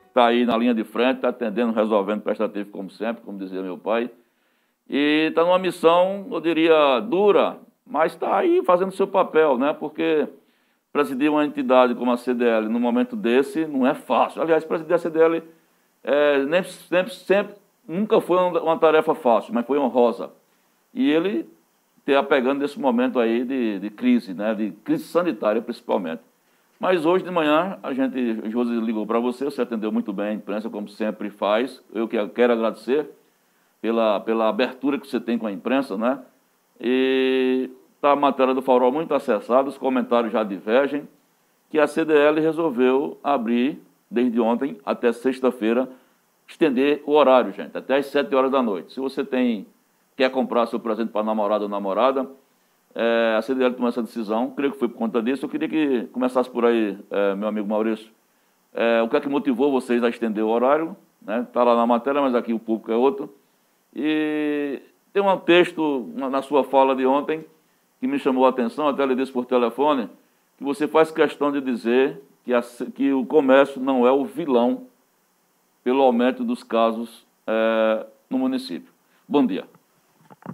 [0.09, 3.79] está aí na linha de frente, está atendendo, resolvendo prestativo como sempre, como dizia meu
[3.79, 4.11] pai.
[4.89, 9.73] E está numa missão, eu diria, dura, mas está aí fazendo seu papel, né?
[9.73, 10.29] Porque
[10.93, 14.43] presidir uma entidade como a CDL no momento desse não é fácil.
[14.43, 15.43] Aliás, presidir a CDL
[16.03, 17.55] é, nem, sempre, sempre,
[17.87, 20.31] nunca foi uma tarefa fácil, mas foi honrosa.
[20.95, 21.49] E ele
[22.07, 26.23] ter apegando nesse momento aí de, de crise, né, de crise sanitária principalmente.
[26.79, 30.33] Mas hoje de manhã, a gente, José ligou para você, você atendeu muito bem a
[30.33, 31.83] imprensa, como sempre faz.
[31.92, 33.11] Eu que quero agradecer
[33.83, 36.21] pela, pela abertura que você tem com a imprensa, né?
[36.81, 41.09] E está a matéria do Farol muito acessada, os comentários já divergem,
[41.71, 45.88] que a CDL resolveu abrir, desde ontem até sexta-feira,
[46.47, 48.92] estender o horário, gente, até às 7 horas da noite.
[48.92, 49.66] Se você tem
[50.16, 52.29] quer comprar seu presente para namorado ou namorada,
[52.94, 55.44] é, a CDL tomou essa decisão, creio que foi por conta disso.
[55.44, 58.11] Eu queria que começasse por aí, é, meu amigo Maurício.
[58.72, 60.96] É, o que é que motivou vocês a estender o horário?
[61.20, 61.46] Está né?
[61.52, 63.33] Tá lá na matéria, mas aqui o público é outro.
[63.94, 64.81] E
[65.12, 67.44] tem um texto na sua fala de ontem
[68.00, 70.09] que me chamou a atenção, até lhe disse por telefone,
[70.57, 72.62] que você faz questão de dizer que, a,
[72.94, 74.87] que o comércio não é o vilão
[75.85, 78.92] pelo aumento dos casos é, no município.
[79.29, 79.76] Bom dia.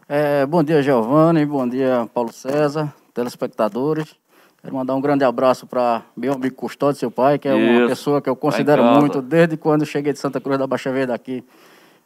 [0.09, 1.45] É, bom dia, Giovanni.
[1.45, 4.15] Bom dia, Paulo César, telespectadores.
[4.61, 7.81] Quero mandar um grande abraço para meu amigo Custódio, seu pai, que é Isso.
[7.81, 11.13] uma pessoa que eu considero muito desde quando cheguei de Santa Cruz da Baixa Verde
[11.13, 11.45] aqui.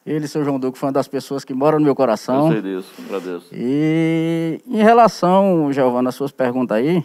[0.07, 2.47] Ele, seu João Duque, foi uma das pessoas que moram no meu coração.
[2.47, 3.49] Eu sei disso, agradeço.
[3.53, 7.05] E em relação, Giovanni, às suas perguntas aí,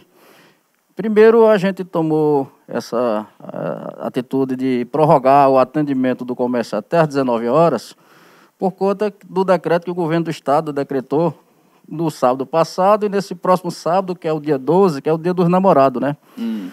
[0.94, 3.26] primeiro a gente tomou essa
[3.98, 7.96] atitude de prorrogar o atendimento do comércio até às 19 horas,
[8.62, 11.36] por conta do decreto que o governo do estado decretou
[11.88, 15.18] no sábado passado e nesse próximo sábado, que é o dia 12, que é o
[15.18, 16.16] dia dos namorados, né?
[16.38, 16.70] Hum.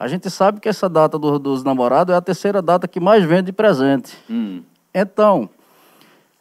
[0.00, 3.22] A gente sabe que essa data do, dos namorados é a terceira data que mais
[3.22, 4.18] vende presente.
[4.28, 4.64] Hum.
[4.92, 5.48] Então,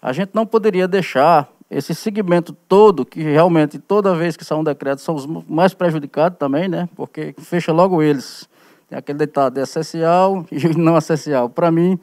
[0.01, 4.63] a gente não poderia deixar esse segmento todo, que realmente toda vez que sai um
[4.63, 6.89] decreto são os mais prejudicados também, né?
[6.95, 8.49] Porque fecha logo eles.
[8.89, 11.47] Tem aquele ditado, é essencial e não essencial.
[11.49, 11.99] Para mim,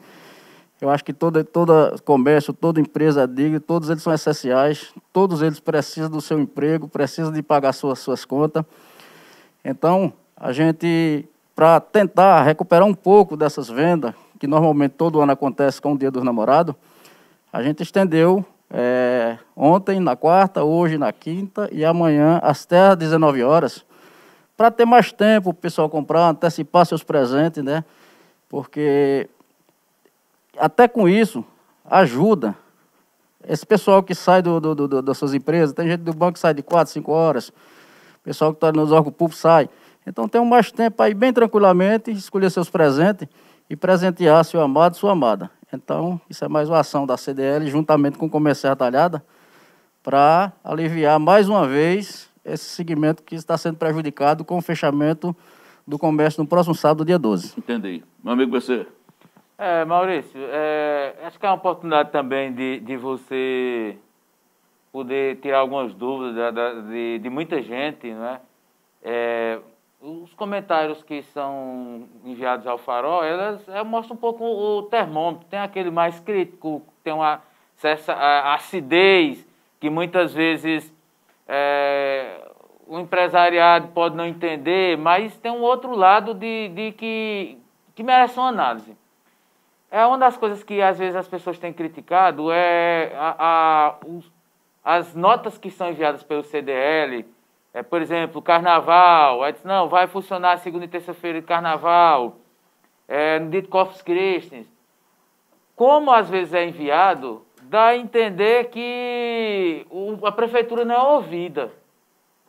[0.81, 5.59] eu acho que todo toda comércio, toda empresa diga, todos eles são essenciais, todos eles
[5.59, 8.63] precisam do seu emprego, precisam de pagar suas, suas contas.
[9.63, 15.81] Então, a gente, para tentar recuperar um pouco dessas vendas, que normalmente todo ano acontece
[15.81, 16.75] com o Dia dos Namorados,
[17.51, 23.43] a gente estendeu é, ontem, na quarta, hoje na quinta e amanhã até às 19
[23.43, 23.85] horas,
[24.57, 27.83] para ter mais tempo o pessoal comprar, antecipar seus presentes, né?
[28.49, 29.29] Porque
[30.57, 31.43] até com isso,
[31.83, 32.55] ajuda.
[33.47, 36.39] Esse pessoal que sai do, do, do, das suas empresas, tem gente do banco que
[36.39, 37.51] sai de 4, 5 horas,
[38.23, 39.69] pessoal que está nos órgãos públicos sai.
[40.05, 43.27] Então tem mais tempo ir bem tranquilamente, escolher seus presentes
[43.69, 45.49] e presentear seu amado, sua amada.
[45.71, 49.23] Então, isso é mais uma ação da CDL, juntamente com o Comércio Retalhada,
[50.01, 55.35] para aliviar mais uma vez esse segmento que está sendo prejudicado com o fechamento
[55.87, 57.53] do comércio no próximo sábado, dia 12.
[57.57, 58.03] Entendi.
[58.23, 58.87] Meu amigo, você
[59.57, 63.97] é, Maurício, é, acho que é uma oportunidade também de, de você
[64.91, 66.53] poder tirar algumas dúvidas
[66.87, 68.39] de, de muita gente, né?
[69.03, 69.59] É,
[70.01, 75.47] os comentários que são enviados ao Farol, elas, elas mostram um pouco o termômetro.
[75.47, 77.41] Tem aquele mais crítico, tem uma
[77.75, 78.13] certa
[78.53, 79.45] acidez,
[79.79, 80.93] que muitas vezes
[81.47, 82.41] é,
[82.87, 87.57] o empresariado pode não entender, mas tem um outro lado de, de que,
[87.93, 88.95] que merece uma análise.
[89.95, 94.29] É uma das coisas que às vezes as pessoas têm criticado é a, a os,
[94.83, 97.25] as notas que são enviadas pelo CDL,
[97.73, 102.35] é, por exemplo, carnaval, aí diz, não, vai funcionar segunda e terça-feira de carnaval,
[103.07, 104.67] é, no dia Corpus Christi.
[105.77, 111.71] Como às vezes é enviado, dá a entender que o, a prefeitura não é ouvida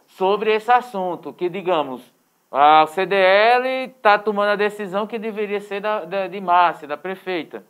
[0.09, 2.13] sobre esse assunto, que digamos,
[2.51, 7.65] a CDL está tomando a decisão que deveria ser da, da, de Márcia, da prefeita.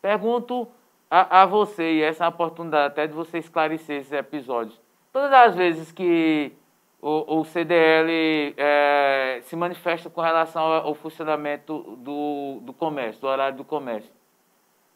[0.00, 0.66] Pergunto
[1.10, 4.80] a, a, você, e essa é a oportunidade até de você esclarecer esses episódios.
[5.12, 6.52] Todas as vezes que
[7.00, 13.26] o, o CDL é, se manifesta com relação ao, ao funcionamento do, do comércio, do
[13.26, 14.10] horário do comércio,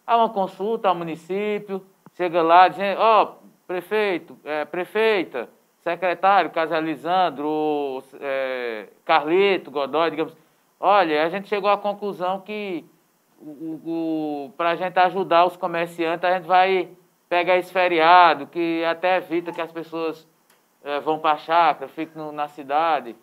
[0.06, 1.84] há uma consulta ao município,
[2.14, 5.50] chega lá dizendo, ó, oh, prefeito, é, prefeita,
[5.86, 10.36] secretário, Casa Lisandro, é, Carlito, Godoy, digamos,
[10.80, 12.84] olha, a gente chegou à conclusão que
[14.56, 16.88] para a gente ajudar os comerciantes, a gente vai
[17.28, 20.26] pegar esse feriado, que até evita que as pessoas
[20.82, 23.14] é, vão para a chácara, fiquem na cidade.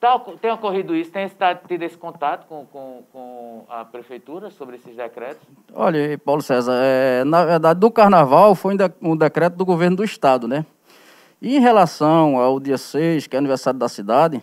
[0.00, 1.10] Tá, tem ocorrido isso?
[1.10, 1.28] Tem
[1.66, 5.42] tido esse contato com, com, com, a prefeitura sobre esses decretos?
[5.74, 10.48] Olha, Paulo César, é, na verdade, do carnaval foi um decreto do governo do estado,
[10.48, 10.64] né?
[11.40, 14.42] E em relação ao dia 6, que é aniversário da cidade,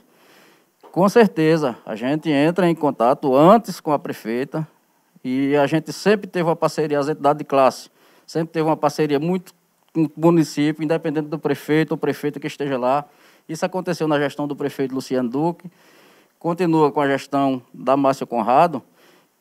[0.96, 4.66] Com certeza, a gente entra em contato antes com a prefeita
[5.22, 7.90] e a gente sempre teve uma parceria, as entidades de classe,
[8.26, 9.54] sempre teve uma parceria muito
[9.94, 13.04] com o município, independente do prefeito ou prefeito que esteja lá.
[13.50, 15.70] Isso aconteceu na gestão do prefeito Luciano Duque,
[16.40, 18.82] continua com a gestão da Márcia Conrado,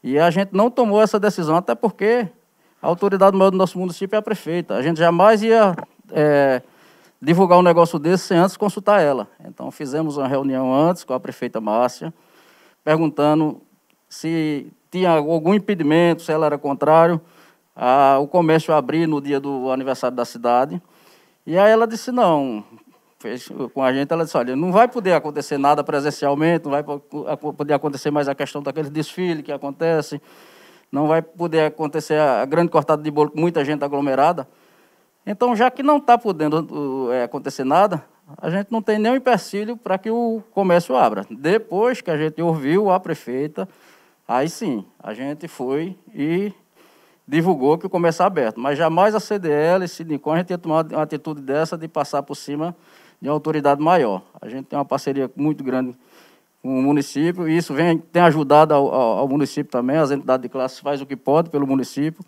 [0.03, 2.27] e a gente não tomou essa decisão, até porque
[2.83, 4.75] a autoridade maior do nosso município é a prefeita.
[4.75, 5.77] A gente jamais ia
[6.11, 6.61] é,
[7.25, 9.27] divulgar um negócio desse sem antes consultar ela.
[9.45, 12.13] Então, fizemos uma reunião antes com a prefeita Márcia,
[12.85, 13.63] perguntando
[14.09, 17.21] se tinha algum impedimento, se ela era contrário
[17.75, 20.81] a, o comércio abrir no dia do aniversário da cidade.
[21.47, 22.63] E aí ela disse, não,
[23.19, 26.85] fez com a gente, ela disse, olha, não vai poder acontecer nada presencialmente, não vai
[27.57, 30.21] poder acontecer mais a questão daquele desfile que acontece,
[30.93, 34.47] não vai poder acontecer a grande cortada de bolo com muita gente aglomerada.
[35.27, 38.05] Então, já que não está podendo é, acontecer nada,
[38.39, 41.27] a gente não tem nenhum empecilho para que o comércio abra.
[41.31, 43.69] Depois que a gente ouviu a prefeita,
[44.27, 46.53] aí sim, a gente foi e
[47.27, 48.61] divulgou que o comércio é aberto.
[48.61, 52.35] Mas jamais a CDL e Sinicom a gente ia uma atitude dessa de passar por
[52.35, 52.77] cima
[53.21, 54.23] de uma autoridade maior.
[54.41, 55.97] A gente tem uma parceria muito grande
[56.63, 60.43] com o município e isso vem, tem ajudado ao, ao, ao município também, as entidades
[60.43, 62.25] de classe fazem o que pode pelo município,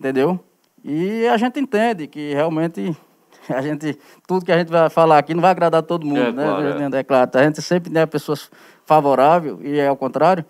[0.00, 0.40] entendeu?
[0.88, 2.96] E a gente entende que realmente
[3.50, 6.32] a gente, tudo que a gente vai falar aqui não vai agradar todo mundo, é,
[6.32, 6.44] né?
[6.44, 6.98] Claro, é.
[7.00, 8.48] é claro, a gente sempre tem pessoas
[8.84, 10.44] favoráveis e é ao contrário.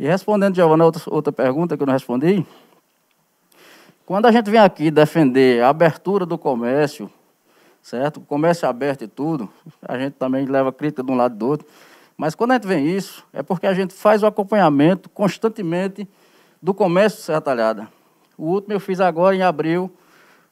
[0.00, 2.44] E respondendo, Giovana, outra, outra pergunta que eu não respondi,
[4.04, 7.08] quando a gente vem aqui defender a abertura do comércio,
[7.80, 8.20] certo?
[8.20, 9.48] Comércio aberto e tudo,
[9.80, 11.68] a gente também leva crítica de um lado e do outro.
[12.16, 16.08] Mas quando a gente vê isso, é porque a gente faz o acompanhamento constantemente
[16.60, 18.01] do comércio de Serra Talhada.
[18.42, 19.88] O último eu fiz agora em abril,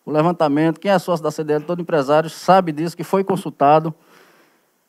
[0.07, 0.79] o levantamento.
[0.79, 3.93] Quem é sócio da CDL, todo empresário, sabe disso, que foi consultado.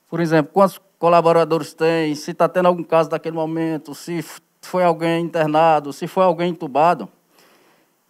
[0.08, 4.24] Por exemplo, quantos colaboradores tem, se está tendo algum caso daquele momento, se
[4.62, 7.10] foi alguém internado, se foi alguém entubado.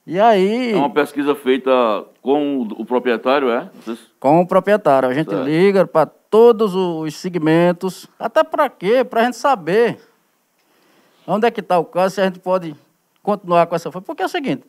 [0.06, 0.74] E aí.
[0.74, 1.72] É uma pesquisa feita
[2.22, 3.70] com o proprietário, é?
[4.20, 5.08] Com o proprietário.
[5.08, 5.46] A gente certo.
[5.46, 8.10] liga para todos os segmentos.
[8.20, 9.06] Até para quê?
[9.06, 10.02] Para a gente saber
[11.26, 12.76] onde é que está o caso, se a gente pode
[13.24, 13.89] continuar com essa.
[13.89, 14.66] Porque é o seguinte.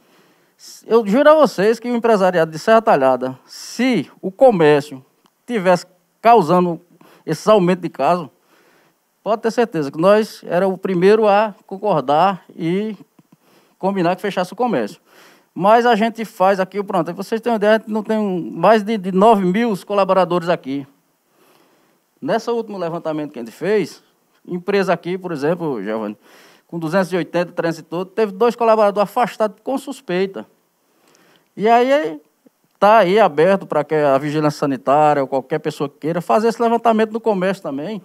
[0.87, 5.05] Eu juro a vocês que o empresariado de Serra Talhada, se o comércio
[5.45, 5.85] tivesse
[6.21, 6.81] causando
[7.27, 8.29] esse aumento de casos,
[9.25, 12.97] pode ter certeza que nós era o primeiro a concordar e
[13.77, 15.01] combinar que fechasse o comércio.
[15.53, 18.85] Mas a gente faz aqui, pronto, vocês têm uma ideia, a gente não tem mais
[18.85, 20.87] de, de 9 mil colaboradores aqui.
[22.21, 24.01] Nessa último levantamento que a gente fez,
[24.47, 26.17] empresa aqui, por exemplo, Giovanni,
[26.73, 30.47] com 280 trânsito teve dois colaboradores afastados com suspeita.
[31.57, 32.21] E aí
[32.75, 36.61] está aí aberto para que a vigilância sanitária ou qualquer pessoa que queira fazer esse
[36.61, 38.03] levantamento no comércio também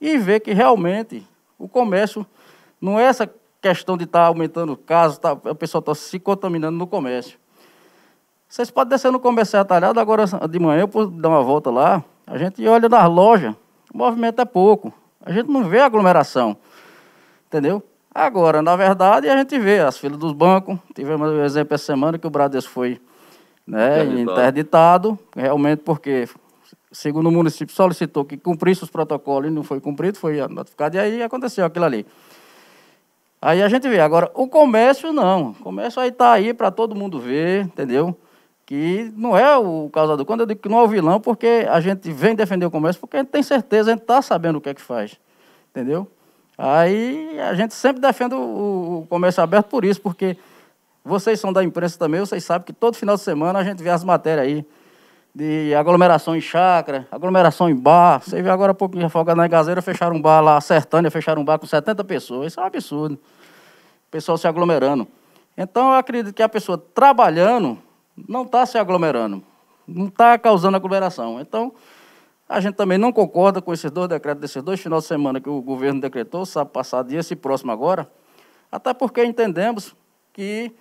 [0.00, 1.26] e ver que realmente
[1.58, 2.26] o comércio
[2.80, 3.30] não é essa
[3.60, 7.38] questão de estar tá aumentando casos, tá, a pessoa está se contaminando no comércio.
[8.48, 12.04] Vocês podem descer no comércio atalhado, agora de manhã eu posso dar uma volta lá,
[12.26, 13.54] a gente olha nas lojas,
[13.92, 14.92] o movimento é pouco,
[15.24, 16.56] a gente não vê aglomeração,
[17.46, 17.82] entendeu?
[18.18, 22.18] Agora, na verdade, a gente vê as filas dos bancos, tivemos um exemplo essa semana
[22.18, 22.98] que o Bradesco foi
[23.66, 24.32] né, interditado.
[24.32, 26.26] interditado, realmente porque,
[26.90, 30.98] segundo o município, solicitou que cumprisse os protocolos e não foi cumprido, foi notificado, e
[30.98, 32.06] aí aconteceu aquilo ali.
[33.42, 34.00] Aí a gente vê.
[34.00, 35.50] Agora, o comércio não.
[35.50, 38.16] O comércio aí está aí para todo mundo ver, entendeu?
[38.64, 40.24] Que não é o causador.
[40.24, 42.98] Quando eu digo que não é o vilão, porque a gente vem defender o comércio,
[42.98, 45.20] porque a gente tem certeza, a gente está sabendo o que é que faz.
[45.70, 46.10] Entendeu?
[46.56, 50.36] Aí a gente sempre defende o, o comércio aberto por isso, porque
[51.04, 53.90] vocês são da imprensa também, vocês sabem que todo final de semana a gente vê
[53.90, 54.66] as matérias aí
[55.36, 58.22] de aglomeração em chácara, aglomeração em bar.
[58.22, 61.42] Você viu agora há pouco em Folga na Gazeira, fecharam um bar lá, Sertânia, fecharam
[61.42, 62.52] um bar com 70 pessoas.
[62.52, 63.14] Isso é um absurdo.
[63.16, 65.06] O pessoal se aglomerando.
[65.54, 67.78] Então, eu acredito que a pessoa trabalhando
[68.28, 69.42] não está se aglomerando,
[69.86, 71.38] não está causando aglomeração.
[71.38, 71.74] Então,
[72.48, 75.48] a gente também não concorda com esses dois decretos, desses dois finais de semana que
[75.48, 78.10] o governo decretou, sábado passado e esse próximo agora,
[78.70, 79.94] até porque entendemos
[80.32, 80.72] que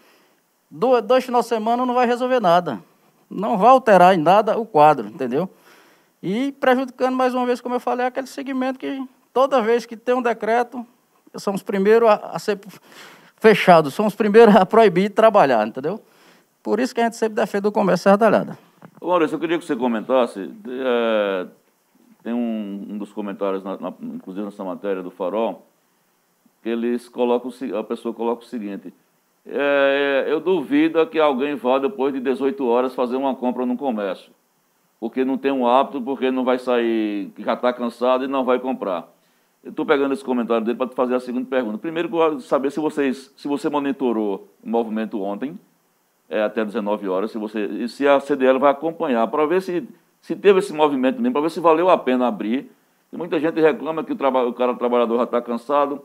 [0.69, 2.81] dois finais de semana não vai resolver nada
[3.29, 5.49] não vai alterar em nada o quadro, entendeu?
[6.21, 9.03] E prejudicando, mais uma vez, como eu falei, aquele segmento que
[9.33, 10.85] toda vez que tem um decreto,
[11.35, 12.59] são os primeiros a, a ser
[13.37, 16.01] fechados, são os primeiros a proibir trabalhar, entendeu?
[16.63, 18.57] Por isso que a gente sempre defende o comércio serradalhada.
[19.07, 21.47] Maurício, eu queria que você comentasse, é,
[22.23, 25.65] tem um, um, dos comentários, na, na, inclusive nessa matéria do Farol,
[26.63, 28.93] que eles colocam, a pessoa coloca o seguinte,
[29.45, 34.31] é, eu duvido que alguém vá depois de 18 horas fazer uma compra no comércio,
[34.99, 38.59] porque não tem um hábito, porque não vai sair, já está cansado e não vai
[38.59, 39.07] comprar.
[39.63, 41.79] Eu estou pegando esse comentário dele para fazer a segunda pergunta.
[41.79, 45.59] Primeiro, saber se, vocês, se você monitorou o movimento ontem,
[46.29, 49.87] é, até 19 horas, se, você, e se a CDL vai acompanhar, para ver se,
[50.21, 52.71] se teve esse movimento mesmo, para ver se valeu a pena abrir.
[53.13, 56.03] E muita gente reclama que o, traba, o cara o trabalhador já está cansado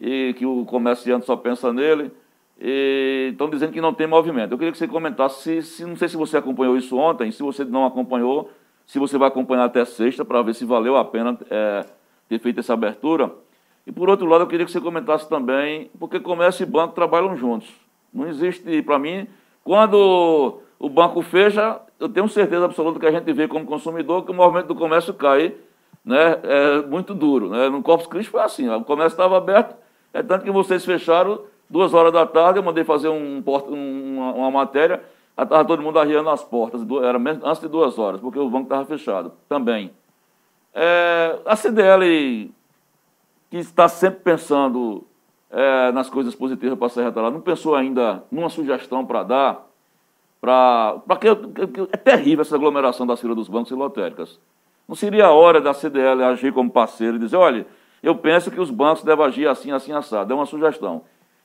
[0.00, 2.10] e que o comerciante só pensa nele.
[2.58, 4.52] E estão dizendo que não tem movimento.
[4.52, 7.42] Eu queria que você comentasse, se, se, não sei se você acompanhou isso ontem, se
[7.42, 8.50] você não acompanhou,
[8.86, 11.84] se você vai acompanhar até sexta para ver se valeu a pena é,
[12.28, 13.30] ter feito essa abertura.
[13.86, 17.36] E por outro lado, eu queria que você comentasse também, porque comércio e banco trabalham
[17.36, 17.68] juntos.
[18.12, 19.26] Não existe, para mim,
[19.66, 24.30] quando o banco fecha, eu tenho certeza absoluta que a gente vê como consumidor que
[24.30, 25.56] o movimento do comércio cai,
[26.04, 27.48] né, é muito duro.
[27.48, 27.68] Né?
[27.68, 29.74] No Corpus Christi foi assim, o comércio estava aberto,
[30.14, 34.50] é tanto que vocês fecharam duas horas da tarde, eu mandei fazer um, uma, uma
[34.52, 35.02] matéria,
[35.36, 38.86] estava todo mundo arriando as portas, era antes de duas horas, porque o banco estava
[38.86, 39.90] fechado também.
[40.72, 42.52] É, a CDL,
[43.50, 45.04] que está sempre pensando
[45.56, 49.66] é, nas coisas positivas para a Serra Talada, não pensou ainda numa sugestão para dar,
[50.38, 51.34] para que,
[51.66, 54.38] que, é terrível essa aglomeração da fila dos bancos e lotéricas.
[54.86, 57.66] Não seria a hora da CDL agir como parceiro e dizer, olha,
[58.02, 60.30] eu penso que os bancos devem agir assim, assim, assado.
[60.30, 61.04] É uma sugestão.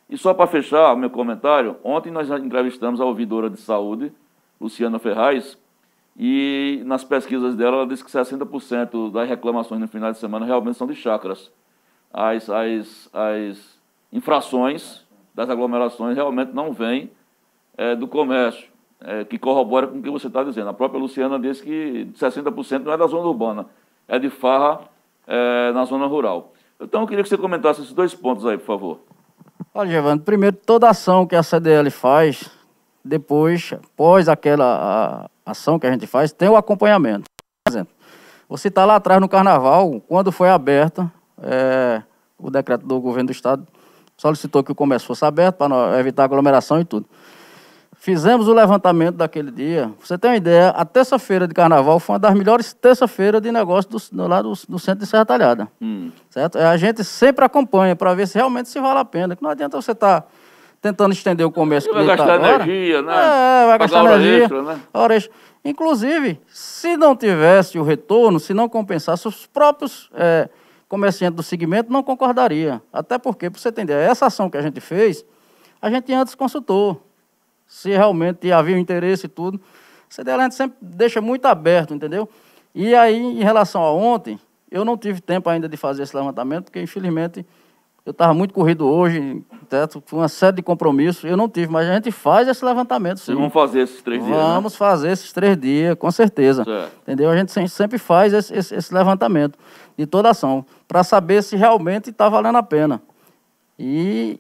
[0.10, 4.12] E só para fechar o meu comentário, ontem nós entrevistamos a ouvidora de saúde,
[4.60, 5.58] Luciana Ferraz,
[6.18, 10.78] e nas pesquisas dela ela disse que 60% das reclamações no final de semana realmente
[10.78, 11.50] são de chácaras.
[12.14, 13.71] As, as, as
[14.12, 17.12] infrações das aglomerações realmente não vêm
[17.78, 18.68] é, do comércio,
[19.00, 20.70] é, que corrobora com o que você está dizendo.
[20.70, 23.66] A própria Luciana disse que 60% não é da zona urbana,
[24.08, 24.82] é de farra
[25.26, 26.54] é, na zona rural.
[26.80, 29.00] Então eu queria que você comentasse esses dois pontos aí, por favor.
[29.74, 32.52] Olha, Giovanni, primeiro, toda ação que a CDL faz,
[33.06, 37.24] depois, após aquela ação que a gente faz, tem o acompanhamento.
[37.64, 37.94] Por exemplo,
[38.50, 42.02] você está lá atrás no carnaval, quando foi aberta, é,
[42.38, 43.66] o decreto do governo do estado
[44.22, 47.08] solicitou que o comércio fosse aberto para evitar aglomeração e tudo.
[47.98, 49.92] Fizemos o levantamento daquele dia.
[50.00, 53.90] Você tem uma ideia, a terça-feira de carnaval foi uma das melhores terça-feiras de negócio
[53.90, 55.68] do, do, lá do, do, centro de Serra Talhada.
[55.82, 56.12] Hum.
[56.30, 56.60] Certo?
[56.60, 59.36] A gente sempre acompanha para ver se realmente se vale a pena.
[59.36, 60.28] Que não adianta você estar tá
[60.80, 61.92] tentando estender o comércio.
[61.92, 63.14] Vai gastar tá energia, né?
[63.14, 64.44] É, vai gastar energia.
[64.44, 64.80] Extra, né?
[64.94, 65.34] Hora extra.
[65.66, 70.48] Inclusive, se não tivesse o retorno, se não compensasse, os próprios é,
[70.92, 72.82] comerciantes do segmento não concordariam.
[72.92, 75.24] Até porque, para você entender, essa ação que a gente fez,
[75.82, 77.02] a gente antes consultou
[77.66, 79.58] se realmente havia interesse e tudo.
[80.10, 82.28] CDL a gente sempre deixa muito aberto, entendeu?
[82.76, 84.38] E aí, em relação a ontem,
[84.70, 87.46] eu não tive tempo ainda de fazer esse levantamento, porque infelizmente
[88.06, 91.94] eu estava muito corrido hoje, teto, uma série de compromissos, eu não tive, mas a
[91.94, 93.20] gente faz esse levantamento.
[93.20, 93.26] Sim.
[93.26, 94.36] Vocês vão fazer esses três dias?
[94.36, 94.44] Né?
[94.44, 94.78] Vamos né?
[94.78, 96.64] fazer esses três dias, com certeza.
[96.64, 96.92] Certo.
[97.04, 97.30] Entendeu?
[97.30, 99.58] A gente sempre faz esse, esse, esse levantamento
[99.96, 103.02] de toda ação, para saber se realmente está valendo a pena.
[103.78, 104.40] E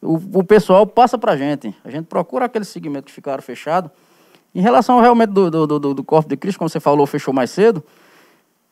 [0.00, 1.74] o, o pessoal passa para a gente.
[1.84, 3.90] A gente procura aqueles segmentos que ficaram fechados.
[4.54, 7.50] Em relação realmente do, do, do, do Corpo de Cristo, como você falou, fechou mais
[7.50, 7.82] cedo,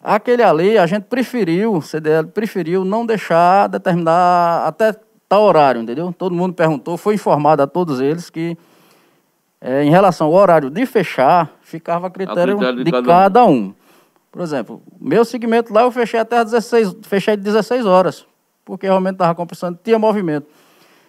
[0.04, 4.94] aquele ali a gente preferiu, o CDL preferiu não deixar determinar até
[5.26, 6.14] tal horário, entendeu?
[6.16, 8.56] Todo mundo perguntou, foi informado a todos eles que
[9.60, 13.46] é, em relação ao horário de fechar, ficava a critério, a critério de, de, cada,
[13.46, 13.50] um.
[13.50, 13.74] um.
[14.30, 18.26] Por exemplo, meu segmento lá eu fechei até às 16, fechei de 16 horas,
[18.62, 20.46] porque realmente estava compensando, tinha movimento.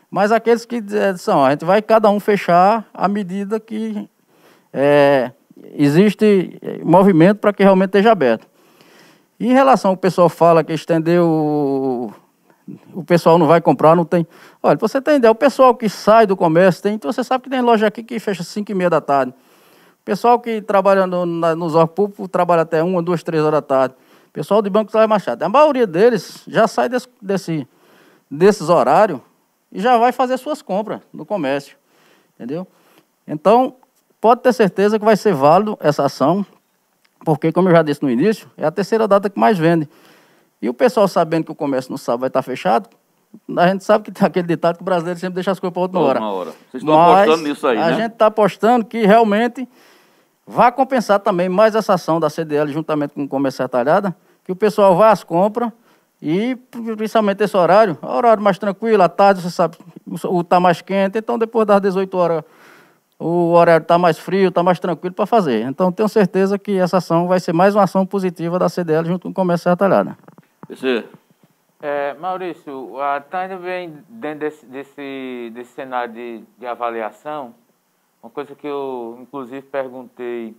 [0.09, 0.81] Mas aqueles que
[1.17, 4.07] são, a gente vai cada um fechar à medida que
[4.71, 5.31] é,
[5.73, 8.47] existe movimento para que realmente esteja aberto.
[9.39, 12.13] Em relação ao pessoal fala que estendeu,
[12.93, 14.25] o pessoal não vai comprar, não tem.
[14.63, 17.49] Olha, você tem ideia, o pessoal que sai do comércio, tem, então você sabe que
[17.49, 19.31] tem loja aqui que fecha 5 e meia da tarde.
[19.31, 23.57] O pessoal que trabalha no, na, nos órgãos públicos trabalha até 1, 2, 3 horas
[23.57, 23.95] da tarde.
[24.27, 25.41] O pessoal de banco trabalha mais chato.
[25.41, 27.67] A maioria deles já sai desse, desse,
[28.29, 29.19] desses horários
[29.71, 31.77] e já vai fazer suas compras no comércio.
[32.35, 32.67] Entendeu?
[33.27, 33.75] Então,
[34.21, 36.45] pode ter certeza que vai ser válido essa ação,
[37.25, 39.89] porque, como eu já disse no início, é a terceira data que mais vende.
[40.61, 42.87] E o pessoal sabendo que o comércio no sábado vai estar fechado,
[43.57, 45.81] a gente sabe que tem aquele ditado que o brasileiro sempre deixa as coisas para
[45.81, 46.23] outra hora.
[46.23, 46.51] hora.
[46.71, 47.95] Vocês estão Mas apostando nisso aí, a né?
[47.95, 49.67] gente está apostando que realmente
[50.47, 54.55] vai compensar também mais essa ação da CDL juntamente com o comércio atalhada, que o
[54.55, 55.71] pessoal vai às compras
[56.21, 56.55] e
[56.95, 59.77] principalmente esse horário, é horário mais tranquilo, à tarde, você sabe,
[60.23, 62.43] o está mais quente, então depois das 18 horas
[63.19, 65.61] o horário está mais frio, está mais tranquilo para fazer.
[65.63, 69.23] Então tenho certeza que essa ação vai ser mais uma ação positiva da CDL junto
[69.23, 70.15] com o comércio retalhado.
[70.69, 71.05] Você.
[71.81, 77.53] É, Maurício, a Tânia vem dentro desse, desse, desse cenário de, de avaliação,
[78.23, 80.55] uma coisa que eu inclusive perguntei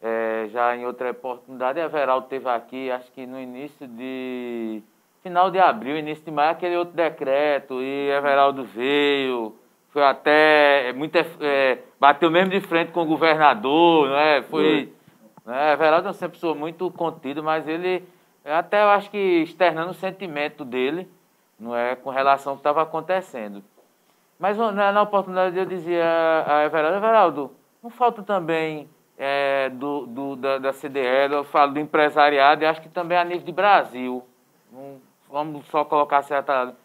[0.00, 4.82] é, já em outra oportunidade, a Veraldo teve aqui, acho que no início de
[5.22, 9.56] final de abril, início de maio, aquele outro decreto, e Everaldo veio,
[9.96, 14.42] foi até, é, muito, é, bateu mesmo de frente com o governador, não é?
[14.42, 14.92] Foi,
[15.46, 15.72] né?
[15.72, 18.06] Everaldo é uma pessoa muito contido, mas ele,
[18.44, 21.08] até eu acho que externando o sentimento dele,
[21.58, 23.64] não é, com relação ao que estava acontecendo.
[24.38, 26.04] Mas na, na, oportunidade eu dizia
[26.46, 31.80] a Everaldo, Everaldo, não falta também é, do, do, da, da CDL, eu falo do
[31.80, 34.22] empresariado e acho que também a nível de Brasil.
[34.70, 36.76] Não, vamos só colocar certa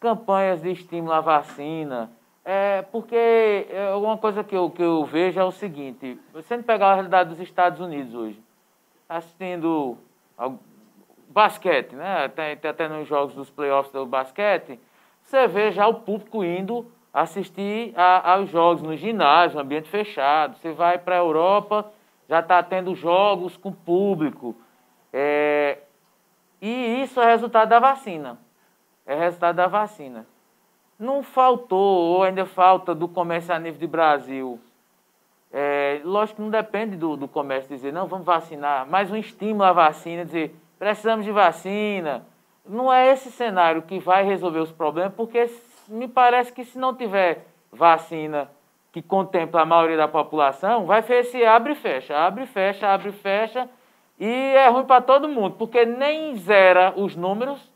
[0.00, 2.10] campanhas de estímulo à vacina.
[2.44, 6.64] É, porque é, uma coisa que eu, que eu vejo é o seguinte, você não
[6.64, 8.42] pegar a realidade dos Estados Unidos hoje,
[9.08, 9.98] assistindo
[10.36, 10.58] ao
[11.28, 12.28] basquete, né?
[12.28, 14.80] Tem até nos jogos dos playoffs do basquete,
[15.22, 20.56] você vê já o público indo assistir a, aos jogos no ginásio, ambiente fechado.
[20.56, 21.92] Você vai para a Europa,
[22.28, 24.56] já está tendo jogos com público.
[25.12, 25.78] É,
[26.60, 28.38] e isso é resultado da vacina.
[29.06, 30.26] É resultado da vacina.
[31.00, 34.60] Não faltou, ou ainda falta, do comércio a nível de Brasil.
[35.50, 39.64] É, lógico que não depende do, do comércio dizer, não, vamos vacinar, mas um estímulo
[39.64, 42.24] à vacina, dizer, precisamos de vacina.
[42.68, 45.50] Não é esse cenário que vai resolver os problemas, porque
[45.88, 48.50] me parece que se não tiver vacina
[48.92, 52.88] que contempla a maioria da população, vai ser esse abre e fecha, abre e fecha,
[52.88, 53.68] abre e fecha,
[54.18, 57.69] e é ruim para todo mundo, porque nem zera os números,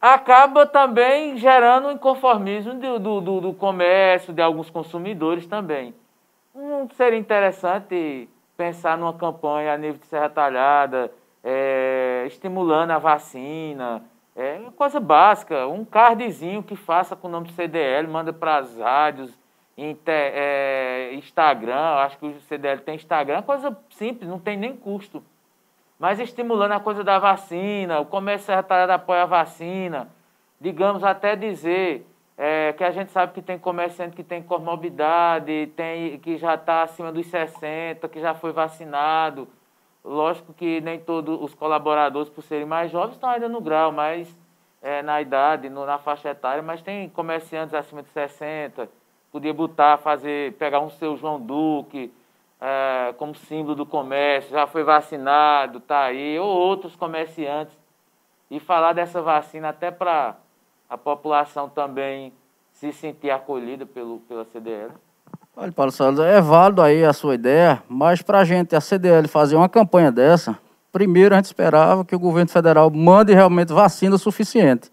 [0.00, 5.94] acaba também gerando um inconformismo do, do, do comércio, de alguns consumidores também.
[6.54, 14.02] Não seria interessante pensar numa campanha a nível de Serra Talhada, é, estimulando a vacina,
[14.36, 18.76] é coisa básica, um cardzinho que faça com o nome do CDL, manda para as
[18.76, 19.36] rádios,
[19.76, 25.22] inter, é, Instagram, acho que o CDL tem Instagram, coisa simples, não tem nem custo.
[25.98, 30.08] Mas estimulando a coisa da vacina, o comércio retalhado apoia a vacina,
[30.60, 36.18] digamos até dizer é, que a gente sabe que tem comerciante que tem comorbidade, tem,
[36.20, 39.48] que já está acima dos 60, que já foi vacinado,
[40.08, 44.34] Lógico que nem todos os colaboradores, por serem mais jovens, estão ainda no grau, mas
[44.80, 48.88] é, na idade, no, na faixa etária, mas tem comerciantes acima de 60,
[49.30, 52.10] podia botar, fazer, pegar um seu João Duque
[52.60, 57.76] é, como símbolo do comércio, já foi vacinado, tá aí, ou outros comerciantes,
[58.50, 60.36] e falar dessa vacina até para
[60.88, 62.32] a população também
[62.72, 64.92] se sentir acolhida pelo, pela CDL.
[65.56, 69.26] Olha, Paulo Salles, é válido aí a sua ideia, mas para a gente, a CDL,
[69.26, 70.56] fazer uma campanha dessa,
[70.92, 74.90] primeiro a gente esperava que o governo federal mande realmente vacina suficiente.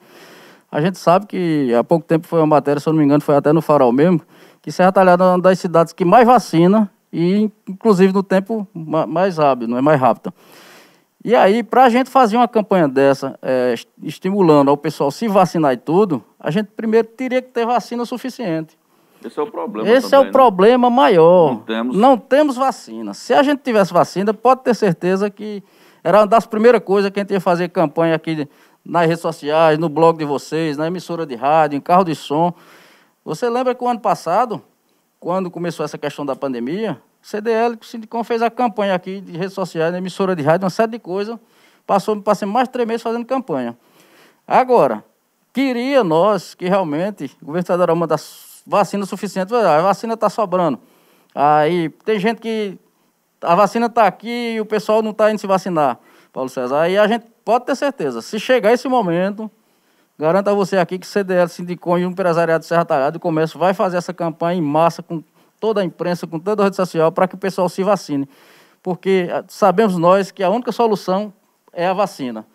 [0.72, 3.22] A gente sabe que há pouco tempo foi uma matéria, se eu não me engano,
[3.22, 4.22] foi até no Farol mesmo,
[4.61, 9.38] que Serra Talhada é uma das cidades que mais vacina e, inclusive, no tempo mais
[9.38, 10.34] rápido, não é mais rápido.
[11.24, 15.72] E aí, para a gente fazer uma campanha dessa, é, estimulando ao pessoal se vacinar
[15.72, 18.78] e tudo, a gente primeiro teria que ter vacina suficiente.
[19.24, 19.89] Esse é o problema.
[19.89, 20.32] Esse também, é o né?
[20.32, 21.51] problema maior.
[21.51, 21.95] Não temos...
[21.95, 23.13] não temos vacina.
[23.13, 25.63] Se a gente tivesse vacina, pode ter certeza que
[26.03, 28.45] era uma das primeiras coisas que a gente ia fazer campanha aqui
[28.84, 32.53] nas redes sociais, no blog de vocês, na emissora de rádio, em carro de som.
[33.24, 34.61] Você lembra que o ano passado,
[35.18, 39.53] quando começou essa questão da pandemia, CDL, o Sindicom, fez a campanha aqui de redes
[39.53, 41.36] sociais, na emissora de rádio, uma série de coisas.
[41.88, 43.76] Passou, passei mais de três meses fazendo campanha.
[44.47, 45.03] Agora,
[45.51, 49.55] queria nós que realmente o governo federal mandasse vacina suficiente.
[49.55, 50.80] A vacina está sobrando.
[51.34, 52.78] Aí tem gente que
[53.41, 55.97] a vacina está aqui e o pessoal não está indo se vacinar,
[56.32, 56.82] Paulo César.
[56.82, 59.49] Aí a gente pode ter certeza, se chegar esse momento,
[60.17, 63.57] garanto a você aqui que CDL, Sindicom e o Empresariado de Serra Talhada, o comércio
[63.57, 65.23] vai fazer essa campanha em massa com
[65.66, 68.30] toda a imprensa, com toda a rede social, para que o pessoal se vacine.
[68.84, 71.34] Porque ah, sabemos nós que a única solução
[71.74, 72.45] é a vacina.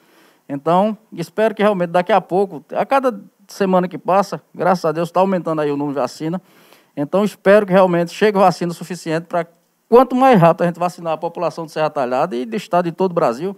[0.48, 5.08] Então, espero que realmente daqui a pouco, a cada semana que passa, graças a Deus,
[5.08, 6.40] está aumentando aí o número de vacina.
[6.96, 9.44] Então, espero que realmente chegue vacina suficiente para,
[9.88, 12.92] quanto mais rápido a gente vacinar a população de Serra Talhada e do estado de
[12.92, 13.56] todo o Brasil,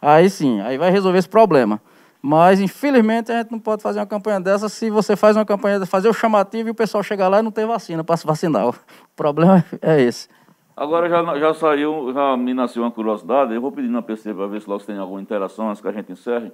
[0.00, 1.82] aí sim, aí vai resolver esse problema.
[2.28, 5.86] Mas, infelizmente, a gente não pode fazer uma campanha dessa se você faz uma campanha,
[5.86, 8.66] fazer o chamativo e o pessoal chegar lá e não tem vacina para se vacinar.
[8.66, 8.74] O
[9.14, 10.28] problema é esse.
[10.76, 14.48] Agora já, já saiu, já me nasceu uma curiosidade, eu vou pedir na PC para
[14.48, 16.50] ver se logo tem alguma interação antes que a gente encerre.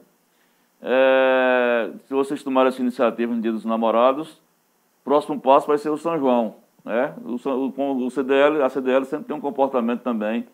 [0.83, 4.43] É, se vocês tomarem essa iniciativa no Dia dos Namorados,
[5.03, 6.57] próximo passo vai ser o São João.
[6.85, 7.15] Né?
[7.25, 10.47] O, o CDL, a CDL sempre tem um comportamento também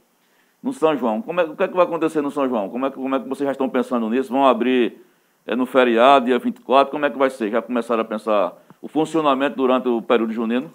[0.62, 1.20] no São João.
[1.20, 2.68] Como é, o que, é que vai acontecer no São João?
[2.68, 4.32] Como é, como é que vocês já estão pensando nisso?
[4.32, 5.07] Vão abrir
[5.48, 6.90] é, no feriado, dia 24?
[6.90, 7.50] Como é que vai ser?
[7.50, 10.70] Já começaram a pensar o funcionamento durante o período junino?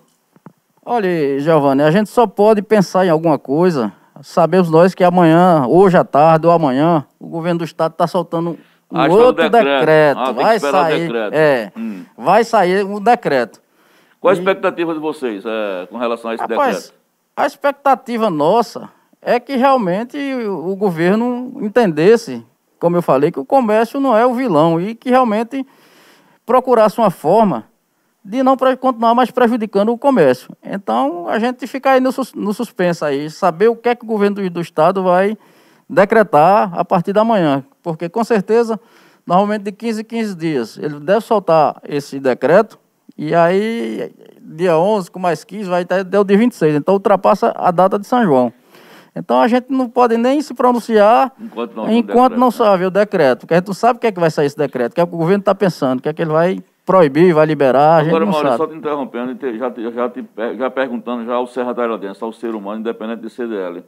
[0.85, 3.93] Olha, Giovanni, a gente só pode pensar em alguma coisa.
[4.21, 8.57] Sabemos nós que amanhã, hoje à tarde ou amanhã, o governo do estado está soltando
[8.91, 9.63] um Ah, outro decreto.
[9.79, 10.17] decreto.
[10.19, 10.99] Ah, vai sair.
[11.07, 11.33] decreto.
[11.33, 12.03] É, Hum.
[12.17, 13.61] vai sair um decreto.
[14.19, 16.93] Qual a expectativa de vocês é, com relação a esse Rapaz, decreto?
[17.37, 18.89] a expectativa nossa
[19.21, 22.45] é que realmente o governo entendesse,
[22.83, 25.65] como eu falei, que o comércio não é o vilão e que realmente
[26.45, 27.63] procurasse uma forma
[28.21, 30.53] de não continuar mais prejudicando o comércio.
[30.61, 34.05] Então, a gente fica aí no, no suspenso aí, saber o que é que o
[34.05, 35.37] governo do, do estado vai
[35.89, 38.77] decretar a partir da manhã, porque com certeza,
[39.25, 42.77] normalmente de 15 em 15 dias, ele deve soltar esse decreto
[43.17, 47.71] e aí dia 11 com mais 15 vai até o dia 26, então ultrapassa a
[47.71, 48.51] data de São João.
[49.15, 53.41] Então a gente não pode nem se pronunciar Enquanto não enquanto não sabe o decreto,
[53.41, 55.01] porque a gente não sabe o que é que vai sair esse decreto, o que
[55.01, 57.97] é que o governo está pensando, o que é que ele vai proibir, vai liberar,
[57.97, 58.73] a gente Agora, não Maurício, só sabe.
[58.73, 60.25] te interrompendo, te- já, já, te
[60.57, 63.83] já perguntando já ao Serra Tailadense, ao ser humano, independente de CDL.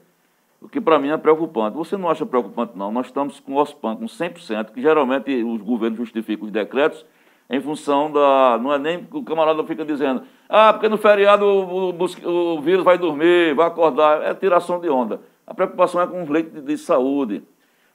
[0.62, 1.76] O que para mim é preocupante.
[1.76, 2.92] Você não acha preocupante, não?
[2.92, 7.06] Nós estamos com o OSPAN com 100%, que geralmente os governos justificam os decretos
[7.50, 8.58] em função da.
[8.62, 12.62] Não é nem que o camarada fica dizendo, ah, porque no feriado o, o o
[12.62, 14.22] vírus vai dormir, vai acordar.
[14.22, 15.22] É tiração de onda.
[15.48, 17.44] A preocupação é com os leitos de, de saúde.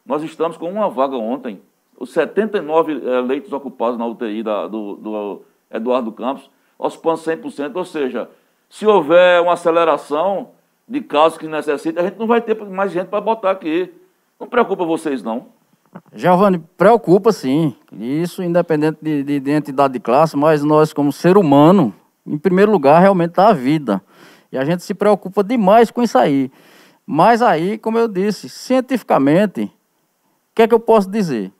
[0.04, 1.60] Nós estamos com uma vaga ontem,
[1.98, 7.84] os 79 eh, leitos ocupados na UTI da- do, do Eduardo Campos, OSPAN 100%, ou
[7.84, 8.28] seja,
[8.68, 10.48] se houver uma aceleração
[10.88, 13.92] de casos que necessitem, a gente não vai ter mais gente para botar aqui.
[14.40, 15.46] Não preocupa vocês, não.
[16.14, 21.36] Giovanni, preocupa sim, isso independente de, de, de entidade de classe, mas nós como ser
[21.36, 21.92] humano,
[22.26, 24.02] em primeiro lugar, realmente está a vida.
[24.52, 26.50] E a gente se preocupa demais com isso aí.
[27.06, 29.70] Mas aí, como eu disse, cientificamente, o
[30.54, 31.52] que é que eu posso dizer?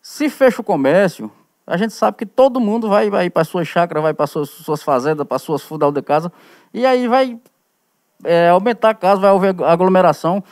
[0.00, 1.30] Se fecha o comércio,
[1.66, 4.82] a gente sabe que todo mundo vai, vai para suas chácaras, vai para suas, suas
[4.82, 6.32] fazendas, para suas fundal de casa,
[6.74, 7.38] e aí vai
[8.24, 10.42] é, aumentar a casa, vai haver aglomeração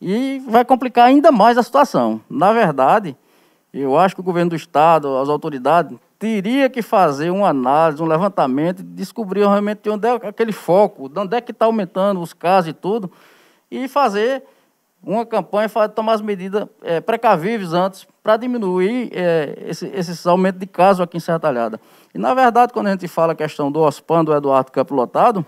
[0.00, 2.20] e vai complicar ainda mais a situação.
[2.30, 3.16] Na verdade,
[3.72, 8.06] eu acho que o governo do estado, as autoridades, teria que fazer uma análise, um
[8.06, 12.70] levantamento, descobrir realmente onde é aquele foco, de onde é que está aumentando os casos
[12.70, 13.10] e tudo,
[13.70, 14.42] e fazer
[15.00, 20.58] uma campanha, fa- tomar as medidas eh, precavíveis antes para diminuir eh, esse, esses aumentos
[20.58, 21.80] de casos aqui em Serra Talhada.
[22.12, 25.46] E, na verdade, quando a gente fala a questão do OSPAN, do Eduardo Campo Lotado,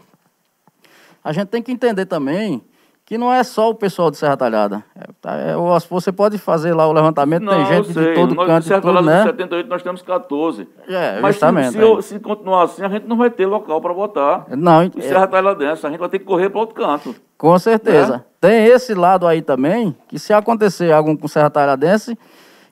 [1.23, 2.63] a gente tem que entender também
[3.11, 4.85] que não é só o pessoal de Serra Talhada.
[4.95, 5.57] É, tá, é,
[5.91, 8.11] você pode fazer lá o levantamento, tem gente sei.
[8.11, 9.17] de todo nós, canto de tudo, lado, né?
[9.17, 10.69] de 78 nós temos 14.
[10.87, 11.83] É, Mas se, justamente, se, é.
[11.83, 14.47] eu- se continuar assim, a gente não vai ter local para botar.
[14.51, 17.13] Não, O é, Serra Tailadense, a gente vai ter que correr para outro canto.
[17.37, 18.13] Com certeza.
[18.19, 18.25] Né?
[18.41, 22.17] Tem esse lado aí também, que se acontecer algum com Serra Talhadense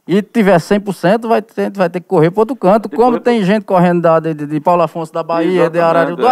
[0.06, 2.88] e tiver 100%, vai ter, vai ter que correr para outro canto.
[2.88, 6.14] que Como tem gente correndo da, de, de Paulo Afonso da Bahia, de Exatamente, Arara
[6.14, 6.30] do é.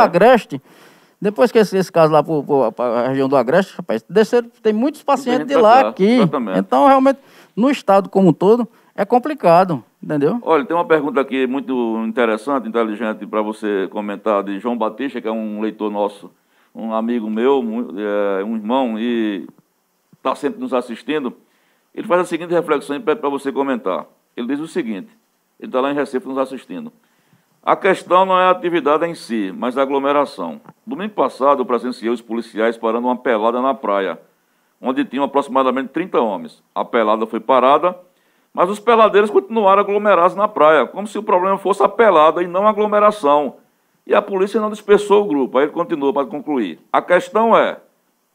[1.27, 5.03] Depois que esse, esse caso lá para a região do Agreste, rapaz, desceram, tem muitos
[5.03, 6.05] pacientes de lá aqui.
[6.05, 6.61] exatamente.
[6.61, 7.19] Então, realmente,
[7.57, 10.39] no estado como um todo, é complicado, entendeu?
[10.43, 15.27] Olha, tem uma pergunta aqui muito interessante, inteligente, para você comentar, de João Batista, que
[15.27, 16.31] é um leitor nosso,
[16.73, 17.61] um amigo meu,
[18.39, 19.49] é, um irmão, e
[20.17, 21.37] está sempre nos assistindo.
[21.93, 24.07] Ele faz a seguinte reflexão e pede para você comentar.
[24.37, 25.09] Ele diz o seguinte:
[25.59, 26.93] ele está lá em Recife nos assistindo.
[27.67, 30.61] A questão não é a atividade em si, mas a aglomeração.
[30.87, 34.21] Domingo passado, eu presenciei os policiais parando uma pelada na praia,
[34.81, 36.63] onde tinham aproximadamente 30 homens.
[36.73, 37.99] A pelada foi parada,
[38.55, 42.47] mas os peladeiros continuaram aglomerados na praia, como se o problema fosse a pelada e
[42.47, 43.57] não a aglomeração.
[44.07, 45.59] E a polícia não dispersou o grupo.
[45.59, 46.79] Aí ele continuou para concluir.
[46.93, 47.81] A questão é: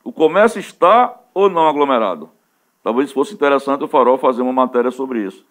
[0.03, 2.29] o comércio está ou não aglomerado?
[2.83, 5.45] Talvez fosse interessante o Farol fazer uma matéria sobre isso.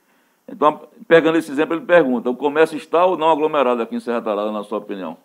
[0.50, 4.20] Então, pegando esse exemplo, ele pergunta: o comércio está ou não aglomerado aqui em Serra
[4.20, 5.16] Talhada, na sua opinião?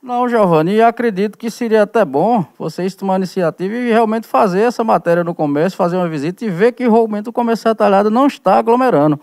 [0.00, 4.84] Não, Giovanni, e acredito que seria até bom vocês tomar iniciativa e realmente fazer essa
[4.84, 8.58] matéria no comércio, fazer uma visita e ver que realmente o comércio retalhado não está
[8.58, 9.20] aglomerando.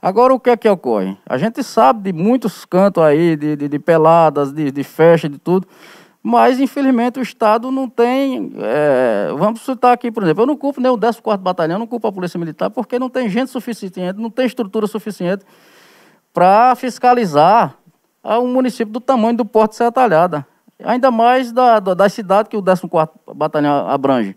[0.00, 1.16] Agora, o que é que ocorre?
[1.26, 5.38] A gente sabe de muitos cantos aí, de, de, de peladas, de, de festa, de
[5.38, 5.66] tudo,
[6.26, 8.50] mas infelizmente o Estado não tem.
[8.56, 12.06] é, vamos citar aqui, por exemplo, eu não culpo nem o 14 Batalhão, não culpo
[12.06, 15.44] a Polícia Militar, porque não tem gente suficiente, não tem estrutura suficiente
[16.32, 17.76] para fiscalizar
[18.24, 20.46] um município do tamanho do Porto de Serra Talhada.
[20.82, 21.94] Ainda mais da, da,
[22.48, 24.34] que o 14º Batalhão abrange.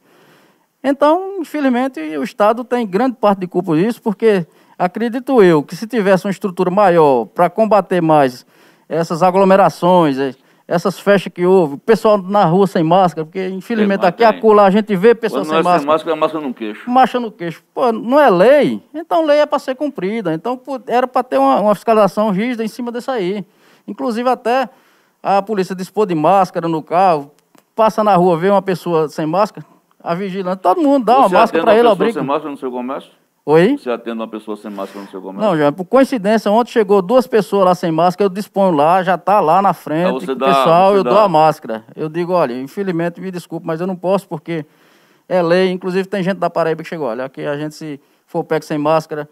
[0.84, 4.46] Então, infelizmente, o Estado tem grande parte de culpa disso, porque
[4.78, 8.46] acredito eu que se tivesse uma estrutura maior para combater mais
[8.90, 10.18] essas aglomerações,
[10.68, 14.38] essas festas que houve, o pessoal na rua sem máscara, porque infelizmente aqui e tem.
[14.38, 16.90] acolá a gente vê pessoas sem é sem máscara máscara, é máscara no queixo.
[16.90, 17.64] marcha no queixo.
[17.74, 18.84] Pô, não é lei?
[18.94, 20.34] Então lei é para ser cumprida.
[20.34, 23.46] Então era para ter uma, uma fiscalização rígida em cima disso aí.
[23.88, 24.70] Inclusive até
[25.24, 27.32] a polícia dispor de máscara no carro,
[27.74, 29.66] passa na rua, vê uma pessoa sem máscara,
[30.04, 32.20] a vigilante, todo mundo dá uma Você máscara atende para uma ele, pessoa obriga.
[32.20, 33.12] sem máscara no seu comércio?
[33.50, 33.78] Oi?
[33.78, 35.50] Você atende uma pessoa sem máscara no seu comércio?
[35.50, 39.18] Não, João, por coincidência, ontem chegou duas pessoas lá sem máscara, eu disponho lá, já
[39.18, 41.86] tá lá na frente, Ah, dá- pessoal, eu dá- dou a máscara.
[41.96, 44.66] Eu digo, olha, infelizmente, me desculpe, mas eu não posso porque
[45.30, 48.44] é lei, inclusive tem gente da Paraíba que chegou, olha, aqui a gente se for
[48.44, 49.30] pego sem máscara,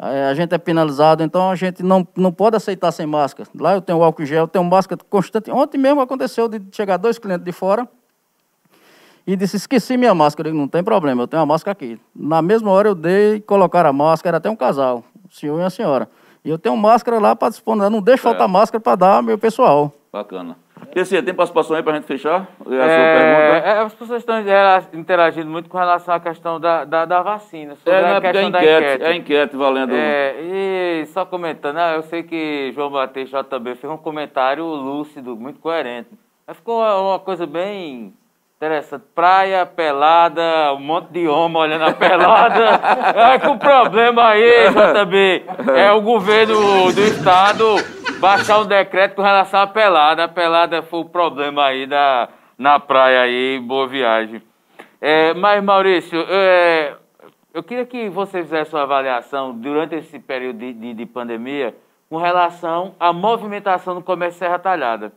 [0.00, 3.48] eh, a gente é penalizado, então a gente não, não pode aceitar sem máscara.
[3.56, 5.52] Lá eu tenho álcool em gel, eu tenho máscara constante.
[5.52, 7.88] Ontem mesmo aconteceu de chegar dois clientes de fora,
[9.26, 10.48] e disse, esqueci minha máscara.
[10.48, 11.98] Eu digo, não tem problema, eu tenho a máscara aqui.
[12.14, 15.70] Na mesma hora eu dei, colocaram a máscara, até um casal, o senhor e a
[15.70, 16.08] senhora.
[16.44, 19.38] E eu tenho máscara lá para disponer, não deixo faltar máscara para dar ao meu
[19.38, 19.92] pessoal.
[20.12, 20.56] Bacana.
[20.96, 22.48] Esse tem participação aí pra gente fechar?
[22.60, 23.68] É a sua É, pergunta?
[23.68, 27.76] é, as pessoas estão rela- interagindo muito com relação à questão da, da, da vacina.
[27.76, 29.04] Sobre É, não a é porque é questão da enquete, enquete.
[29.04, 29.92] é enquete valendo.
[29.94, 35.36] É, e só comentando, ah, eu sei que João Batista JB fez um comentário lúcido,
[35.36, 36.10] muito coerente.
[36.46, 38.12] Mas ficou uma coisa bem
[38.66, 39.04] interessante.
[39.12, 42.80] Praia, pelada, um monte de homem olhando a pelada.
[43.34, 45.44] é que o problema aí, JB,
[45.74, 47.64] é o governo do estado
[48.20, 50.24] baixar um decreto com relação à pelada.
[50.24, 54.40] A pelada foi o problema aí da, na praia aí, boa viagem.
[55.00, 56.94] É, mas, Maurício, é,
[57.52, 61.74] eu queria que você fizesse uma avaliação durante esse período de, de- de pandemia
[62.08, 65.12] com relação à movimentação do comércio Serra Talhada.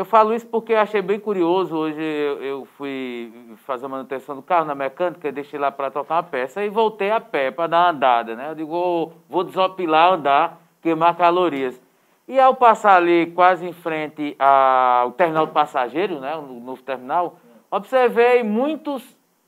[0.00, 1.76] Eu falo isso porque achei bem curioso.
[1.76, 3.30] Hoje eu, eu fui
[3.66, 7.10] fazer a manutenção do carro na mecânica, deixei lá para trocar uma peça e voltei
[7.10, 8.34] a pé para dar uma andada.
[8.34, 8.48] Né?
[8.48, 11.78] Eu digo, "Ô, vou desopilar, andar, queimar calorias.
[12.26, 17.36] E ao passar ali quase em frente ao terminal de passageiros, né, o novo terminal,
[17.70, 19.04] observei muitos,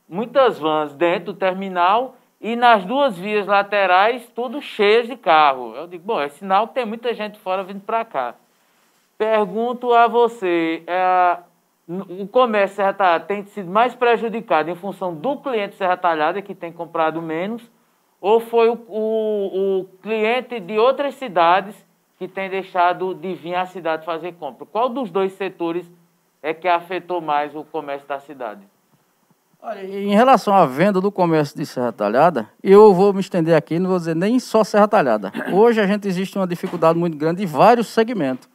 [0.07, 5.73] muitas vans dentro do terminal e nas duas vias laterais, tudo cheio de carro.
[5.75, 8.35] Eu digo, bom, é sinal que tem muita gente fora vindo para cá.
[9.27, 11.37] Pergunto a você, é,
[11.87, 16.53] o comércio Serra Talhada tem sido mais prejudicado em função do cliente Serra Talhada, que
[16.53, 17.61] tem comprado menos,
[18.19, 21.73] ou foi o, o- o cliente de outras cidades
[22.19, 24.65] que tem deixado de vir à cidade fazer compra?
[24.65, 25.89] Qual dos dois setores
[26.41, 28.59] é que afetou mais o comércio da cidade?
[29.61, 33.79] Olha, em relação à venda do comércio de Serra Talhada, eu vou me estender aqui,
[33.79, 35.31] não vou dizer nem só Serra Talhada.
[35.53, 38.51] Hoje a gente existe uma dificuldade muito grande em vários segmentos.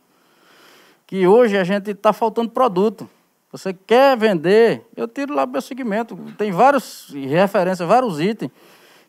[1.09, 3.09] Que hoje a gente está faltando produto.
[3.51, 6.15] Você quer vender, eu tiro lá meu segmento.
[6.37, 8.51] Tem vários referências, vários itens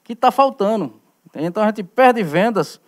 [0.04, 0.94] que está faltando.
[1.36, 2.80] Então a gente perde vendas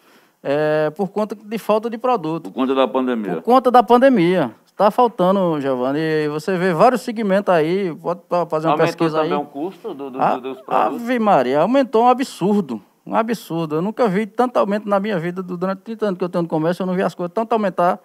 [0.42, 2.46] eh, por conta de falta de produto.
[2.50, 3.34] Por conta da pandemia.
[3.36, 4.56] Por conta da pandemia.
[4.66, 6.00] Está faltando, Giovanni.
[6.00, 9.38] E você vê vários segmentos aí, pode fazer uma Aumentou pesquisa também aí.
[9.38, 11.02] o custo do- do- Ah, do- dos produtos?
[11.04, 12.82] Ave Maria, aumentou um absurdo.
[13.06, 13.76] Um absurdo.
[13.76, 15.44] Eu nunca vi tanto aumento na minha vida.
[15.44, 18.00] Durante 30 anos que eu tenho no comércio, eu não vi as coisas tanto aumentar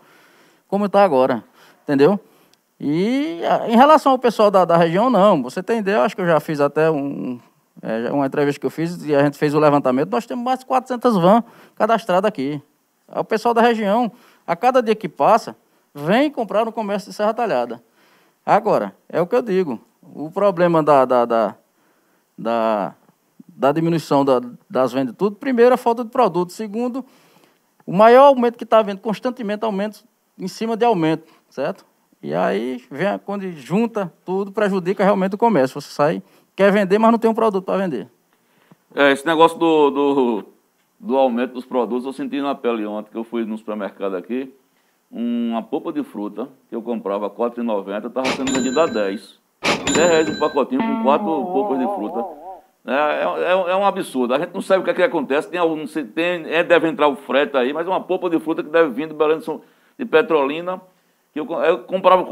[0.69, 1.45] como está agora.
[1.83, 2.19] Entendeu?
[2.79, 5.43] E ah, em relação ao pessoal da, da região, não.
[5.43, 7.41] Você tem ideia, eu acho que eu já fiz até um,
[7.83, 10.11] é, uma entrevista que eu fiz e a gente fez o levantamento.
[10.11, 11.43] Nós temos mais de 400 vans
[11.75, 12.61] cadastradas aqui.
[13.09, 14.11] O pessoal da região,
[14.47, 15.57] a cada dia que passa,
[15.95, 17.83] vem comprar no comércio de Serra Talhada.
[18.45, 19.81] Agora, é o que eu digo.
[20.03, 21.55] O problema da, da, da,
[22.37, 22.95] da,
[23.49, 26.53] da diminuição da- das vendas tudo, primeiro, a falta de produto.
[26.53, 27.05] Segundo,
[27.87, 30.05] o maior aumento que está havendo, constantemente aumento
[30.39, 31.85] em cima de aumento, certo?
[32.23, 35.81] E aí, vem, quando junta tudo, prejudica realmente o comércio.
[35.81, 36.23] Você sai,
[36.55, 38.09] quer vender, mas não tem um produto para vender.
[38.95, 40.45] É, esse negócio do, do,
[40.99, 44.53] do aumento dos produtos, eu senti na pele ontem, que eu fui no supermercado aqui,
[45.11, 49.39] uma polpa de fruta, que eu comprava R$ 4,90, estava sendo vendida a 10.
[49.95, 52.25] 10 reais um pacotinho com quatro polpas de fruta.
[52.89, 54.33] É, é, é- um absurdo.
[54.35, 55.49] A gente não sabe o que, é que acontece.
[55.51, 58.63] Tem, algum- tem, é, deve entrar o frete aí, mas é uma polpa de fruta
[58.63, 59.61] que deve vir do Belém de, São-
[59.99, 60.81] de Petrolina.
[61.33, 62.23] Que eu, eu comprava,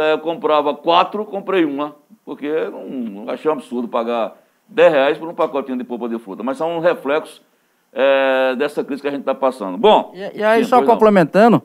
[0.00, 1.94] é, eu comprava quatro, comprei uma.
[2.24, 4.36] Porque eu não, achei um absurdo pagar
[4.68, 6.42] 10 reais por um pacotinho de polpa de fruta.
[6.42, 7.42] Mas são um reflexo
[7.92, 9.76] é, dessa crise que a gente está passando.
[9.78, 10.12] Bom.
[10.14, 10.94] E, e aí, sim, só pois não.
[10.94, 11.62] complementando,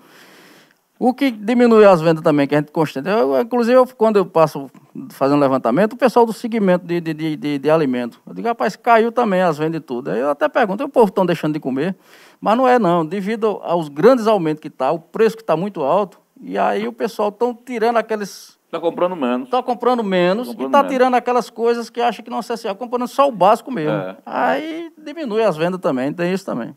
[0.99, 3.09] o que diminui as vendas também, que a gente constante.
[3.09, 4.69] Eu, inclusive, eu, quando eu passo
[5.09, 8.21] fazendo levantamento, o pessoal do segmento de, de, de, de, alimento.
[8.25, 10.11] Eu digo, rapaz, caiu também as vendas e tudo.
[10.11, 11.95] Aí eu até pergunto, o povo estão deixando de comer?
[12.39, 15.81] Mas não é não, devido aos grandes aumentos que está, o preço que está muito
[15.81, 18.59] alto, e aí o pessoal estão tirando aqueles.
[18.65, 19.47] Está comprando menos.
[19.47, 22.75] Está comprando menos Comprando e está tirando aquelas coisas que acha que não é essencial,
[22.75, 23.91] comprando só o básico mesmo.
[23.91, 24.17] É.
[24.25, 26.75] Aí diminui as vendas também, tem isso também.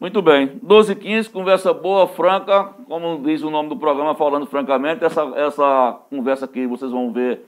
[0.00, 0.58] Muito bem.
[0.62, 5.04] 12 h 15, conversa boa, franca, como diz o nome do programa, falando francamente.
[5.04, 7.42] Essa, essa conversa aqui vocês vão ver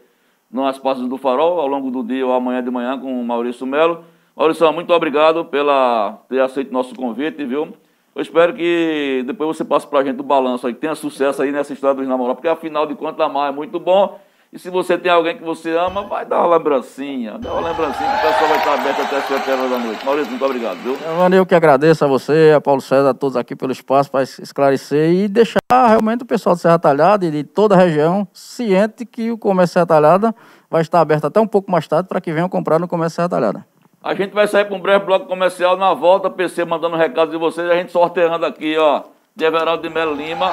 [0.51, 3.67] nas páginas do Farol, ao longo do dia ou amanhã de manhã, com o Maurício
[3.67, 4.05] Melo.
[4.37, 7.69] Maurício, muito obrigado pela ter aceito nosso convite, viu?
[8.15, 11.51] Eu espero que depois você passe pra gente o balanço aí, que tenha sucesso aí
[11.51, 14.21] nessa história dos namorados, porque afinal de contas, amar é muito bom
[14.55, 17.39] E se você tem alguém que você ama, vai dar uma lembrancinha.
[17.39, 20.05] Dá uma lembrancinha que o pessoal vai estar aberto até as 7 horas da noite.
[20.05, 20.99] Maurício, muito obrigado, viu?
[21.35, 25.11] Eu que agradeço a você, a Paulo César, a todos aqui pelo espaço para esclarecer
[25.11, 29.31] e deixar realmente o pessoal de Serra Talhada e de toda a região ciente que
[29.31, 30.35] o comércio Serra Talhada
[30.71, 33.31] vai estar aberto até um pouco mais tarde para que venham comprar no comércio Serra
[33.31, 33.67] Talhada.
[34.03, 37.31] A gente vai sair para um breve bloco comercial na volta, PC mandando um recado
[37.31, 40.53] de vocês, a gente sorteando aqui, ó, de Everaldo de Melo Lima,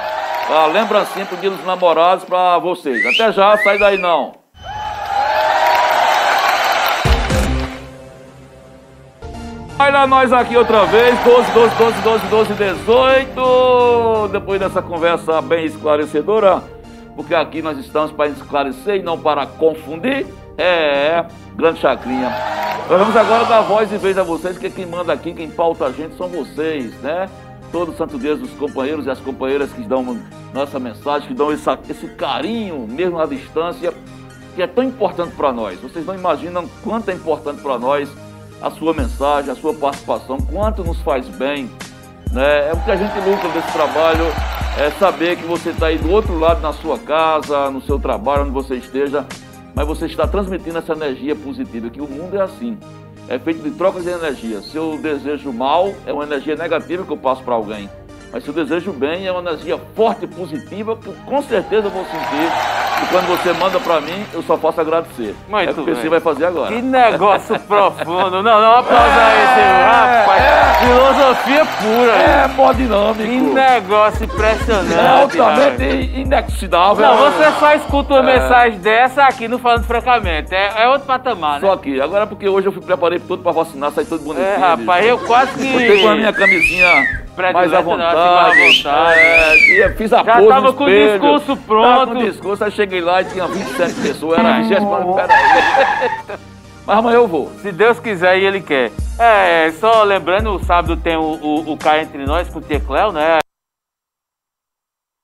[0.50, 3.06] a lembrancinha pro dia dos namorados para vocês.
[3.06, 4.34] Até já, sai daí não.
[9.78, 14.28] Olha nós aqui outra vez, 12, 12, 12, 12, 12, 18.
[14.32, 16.62] Depois dessa conversa bem esclarecedora,
[17.16, 20.28] porque aqui nós estamos para esclarecer e não para confundir.
[20.58, 21.24] É,
[21.56, 22.30] grande chacrinha.
[22.90, 25.86] Nós vamos agora dar voz e vez a vocês, que quem manda aqui, quem pauta
[25.86, 27.30] a gente são vocês, né?
[27.72, 30.20] Todo santo dia dos companheiros e as companheiras que dão
[30.54, 33.94] nossa mensagem, que dão essa, esse carinho, mesmo à distância,
[34.56, 35.80] que é tão importante para nós.
[35.80, 38.10] Vocês não imaginam quanto é importante para nós
[38.62, 41.70] a sua mensagem, a sua participação, quanto nos faz bem.
[42.32, 42.70] Né?
[42.70, 44.26] É o que a gente luta desse trabalho,
[44.78, 48.44] é saber que você está aí do outro lado na sua casa, no seu trabalho,
[48.44, 49.26] onde você esteja,
[49.74, 52.78] mas você está transmitindo essa energia positiva, que o mundo é assim.
[53.30, 54.60] É feito de trocas de energia.
[54.60, 57.88] Se eu desejo mal, é uma energia negativa que eu passo para alguém.
[58.32, 61.92] Mas se eu desejo bem, é uma energia forte e positiva que com certeza eu
[61.92, 62.52] vou sentir
[63.02, 65.34] e quando você manda pra mim, eu só posso agradecer.
[65.48, 66.68] Muito é o que o PC vai fazer agora.
[66.76, 68.44] Que negócio profundo.
[68.44, 70.78] Não, não, aplausa É, esse, rapaz.
[70.80, 72.12] Filosofia pura.
[72.12, 73.24] É, mó dinâmico.
[73.30, 74.94] Que negócio impressionante.
[74.94, 76.18] É altamente rapaz.
[76.18, 77.06] inexcidável.
[77.08, 78.40] Não, você só escuta uma É.
[78.40, 80.54] mensagem dessa aqui no Falando Francamente.
[80.54, 81.68] É, é outro patamar, né?
[81.68, 82.00] Só aqui.
[82.02, 84.46] Agora é porque hoje eu fui preparei todo pra vacinar, sair todo bonitinho.
[84.46, 85.72] É, rapaz, eu quase que.
[85.72, 88.18] Botei com a minha camisinha mais à vontade.
[88.18, 89.20] assim, mais à vontade.
[89.20, 92.12] É, e eu fiz a Já pose tava com o discurso Tava pronto.
[92.12, 94.70] com o discurso, aí cheguei lá e tinha 27 pessoas, era a 20
[95.16, 96.40] peraí.
[96.86, 97.52] Mas amanhã eu vou.
[97.62, 98.92] Se Deus quiser e Ele quer.
[99.20, 102.80] É, só lembrando, o sábado tem o, o, o Cá Entre Nós com o Tia
[102.80, 103.40] Cléo, né?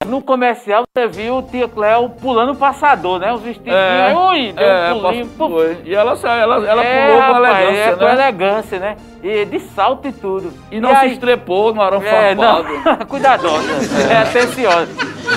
[0.07, 3.33] No comercial você viu o Tia Cléo pulando o passador, né?
[3.33, 3.75] Os vestidinhos.
[3.77, 5.29] É, Ui, deu é, um pulinho.
[5.37, 5.77] foi.
[5.83, 8.11] E ela, ela, ela É, pulou com elegância, é, com né?
[8.13, 8.97] elegância, né?
[9.23, 10.53] E de salto e tudo.
[10.71, 12.63] E não se aí- estrepou no arame É, farpado.
[12.73, 13.71] não, cuidadosa,
[14.11, 14.87] é atenciosa.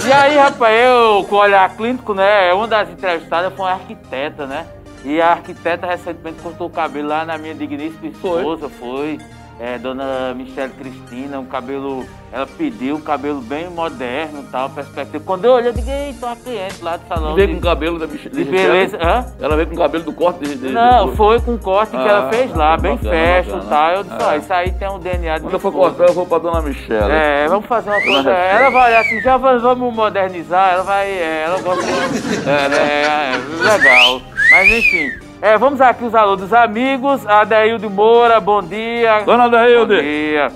[0.07, 2.53] E aí, rapaz, eu com o olhar clínico, né?
[2.53, 4.67] Uma das entrevistadas foi uma arquiteta, né?
[5.05, 8.39] E a arquiteta recentemente cortou o cabelo lá na minha digníssima Foi.
[8.41, 9.19] esposa, foi.
[9.61, 12.07] É, dona Michelle Cristina, um cabelo.
[12.31, 15.25] Ela pediu um cabelo bem moderno e tal, perspectiva.
[15.27, 17.35] Quando eu olhei, eu digo, eita, uma cliente lá do salão.
[17.35, 18.99] Veio de, com o cabelo da bicha de beleza.
[19.03, 19.25] Hã?
[19.41, 20.55] Ela veio com o cabelo do corte de.
[20.55, 23.59] de- Não, de- foi com o corte que ela Ah, fez lá, bem bacana, fashion
[23.59, 23.91] e tal.
[23.93, 24.37] Eu disse, ó, É.
[24.37, 27.11] isso aí tem um DNA de Quando eu for cortar, eu vou pra dona Michelle.
[27.11, 28.31] É, vamos fazer uma coisa.
[28.31, 31.07] Ela vai olhar assim, já vamos, modernizar, ela vai.
[31.09, 31.83] é, ela gosta.
[32.49, 33.33] É, né?
[33.33, 34.21] É, legal.
[34.51, 35.28] Mas enfim.
[35.41, 37.27] É, vamos aqui os alô dos amigos.
[37.27, 39.21] Adeildo Moura, bom dia.
[39.21, 40.01] Dona Bom Adeilde.
[40.03, 40.49] dia.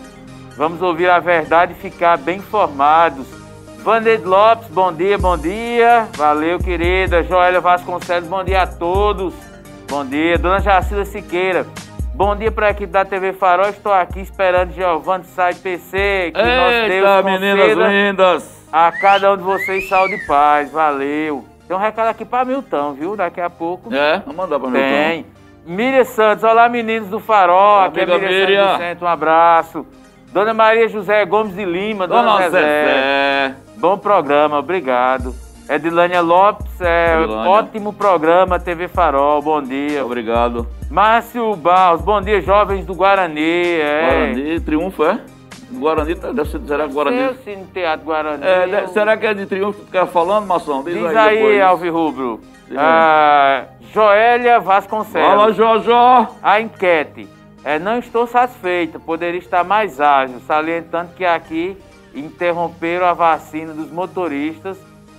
[0.57, 3.27] Vamos ouvir a verdade e ficar bem informados.
[3.85, 6.09] Vaned Lopes, bom dia, bom dia.
[6.17, 7.23] Valeu, querida.
[7.23, 9.35] Joélia Vasconcelos, bom dia a todos.
[9.89, 10.37] Bom dia.
[10.39, 11.67] Dona Jacila Siqueira.
[12.15, 13.69] Bom dia para a equipe da TV Farol.
[13.71, 16.33] Estou aqui esperando Giovanni Sai PC.
[16.35, 18.69] Que nosso Eita, Deus meninas lindas.
[18.73, 20.71] a cada um de vocês saúde e paz.
[20.71, 21.52] Valeu.
[21.73, 23.17] Tem um recado aqui para Milton, viu?
[23.17, 23.95] Daqui a pouco.
[23.95, 24.79] É, vamos mandar pra mim.
[24.79, 25.27] Tem.
[25.65, 28.73] Miriam Santos, olá meninos do Farol, aqui é Miriam Santos Miriam.
[28.73, 29.87] do Centro, um abraço.
[30.35, 32.61] Dona Maria José Gomes de Lima, Dona, Dona Zezé.
[32.61, 33.55] Zezé.
[33.79, 35.35] Bom programa, obrigado.
[35.67, 37.51] Edilânia Lopes, é, Edilânia.
[37.51, 40.05] ótimo programa, TV Farol, bom dia.
[40.05, 40.67] Obrigado.
[40.91, 43.81] Márcio Barros, bom dia, jovens do Guarani.
[43.81, 44.07] É.
[44.11, 45.19] Guarani, triunfo, é?
[45.79, 47.17] Guarani, tá- deve ser, será que Guarani?
[47.19, 48.45] Seu Cine Teatro Guarani.
[48.45, 50.83] É, será que é de triunfo que tu quer falando, Mação?
[50.85, 52.39] Diz, Diz aí, aí, aí.
[52.77, 55.29] Ah, Joélia Vasconcelos.
[55.29, 56.29] Fala, Jojó.
[56.43, 57.29] A enquete.
[57.65, 61.77] É, não estou satisfeita, poderia estar mais ágil, salientando que aqui
[62.15, 64.77] interromperam a vacina dos motoristas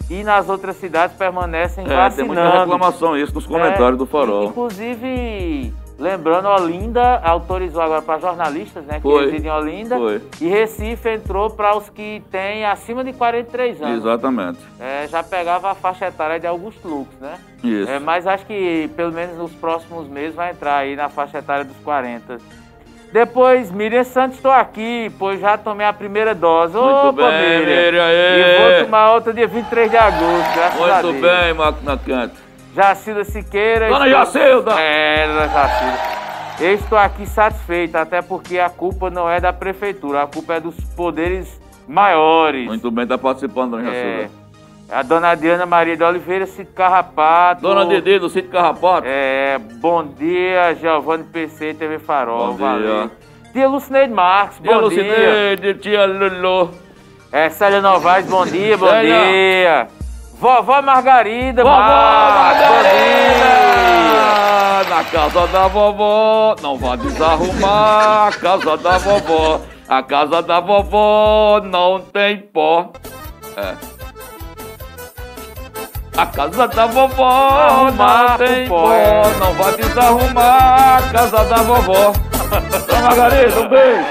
[0.10, 2.34] e nas outras cidades permanecem É, tem vacinando.
[2.34, 4.46] muita reclamação isso nos comentários É, do Farol.
[4.46, 5.74] Inclusive,
[6.04, 9.26] lembrando, Olinda autorizou agora para jornalistas, né, que Foi.
[9.26, 9.98] residem em Olinda.
[9.98, 10.22] Foi.
[10.42, 13.98] E Recife entrou para os que têm acima de 43 anos.
[14.00, 14.60] Exatamente.
[14.80, 17.36] É, já pegava a faixa etária de Augusto Lux, né?
[17.64, 17.90] Isso.
[17.90, 21.64] É, mas acho que pelo menos nos próximos meses vai entrar aí na faixa etária
[21.64, 22.38] dos 40.
[23.14, 26.74] Depois, Miriam Santos, estou aqui, pois já tomei a primeira dose.
[26.76, 28.58] Muito Opa, bem, Miriam, E aê.
[28.78, 31.14] vou tomar outra dia 23 de agosto, graças a Deus.
[31.14, 32.43] Muito bem, Máquina Cante.
[32.76, 33.88] Jacilda Siqueira.
[33.90, 34.80] Dona estou- Jacilda!
[34.80, 36.00] É, dona Jacilda.
[36.60, 40.60] Eu estou aqui satisfeito, até porque a culpa não é da prefeitura, a culpa é
[40.60, 42.66] dos poderes maiores.
[42.68, 43.94] Muito bem, tá participando, Dona É.
[44.22, 44.44] Jacilda.
[44.92, 47.62] A dona Adriana Maria de Oliveira, Sítio Carrapato.
[47.62, 49.08] Dona Dede do Sítio Carrapato.
[49.08, 52.50] É, bom dia, Giovanni PC TV Farol.
[52.52, 52.66] Bom dia.
[52.68, 53.12] valeu.
[53.54, 54.82] Tia Lucineide Marques, bom Tia dia.
[54.82, 56.72] Lucineide, tia Lulu.
[57.32, 59.16] É, Célia Novaes, bom dia, bom Célia.
[59.24, 59.88] dia.
[60.44, 61.74] Vovó Margarida, Vovó.
[61.74, 62.74] Margarida!
[64.90, 68.28] Na casa da vovó, não vá desarrumar.
[68.28, 72.92] A casa da vovó, a casa da vovó não tem pó.
[73.56, 73.74] É.
[76.18, 78.90] A casa da vovó não tem pó.
[79.40, 82.12] Não vá desarrumar a casa da vovó.
[82.86, 84.06] Dona Margarida, um beijo.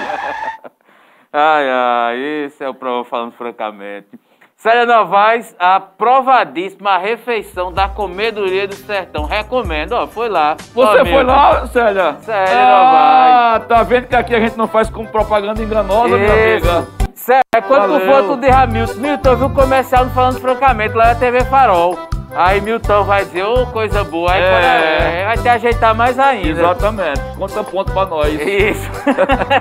[1.31, 2.17] Ai, ai,
[2.47, 4.19] esse é o Prova Falando Francamente.
[4.63, 9.25] Célia Novaes, aprovadíssima refeição da Comedoria do Sertão.
[9.25, 10.55] Recomendo, ó, foi lá.
[10.57, 11.23] Você Ó, foi amigo.
[11.25, 12.17] lá, Célia?
[12.21, 16.87] Célia Ah, tá vendo que aqui a gente não faz com propaganda enganosa, minha amiga?
[17.13, 18.07] Célia, quando tu Valeu.
[18.29, 21.45] for, tu diz a Milton, eu vi o comercial do Falando Francamente lá na TV
[21.47, 21.99] Farol.
[22.35, 24.33] Aí Milton vai dizer, ô, coisa boa.
[24.33, 24.51] Aí É.
[24.51, 26.49] quando é, vai te ajeitar mais ainda.
[26.49, 27.21] Exatamente.
[27.37, 28.33] Conta ponto pra nós.
[28.41, 28.91] Isso.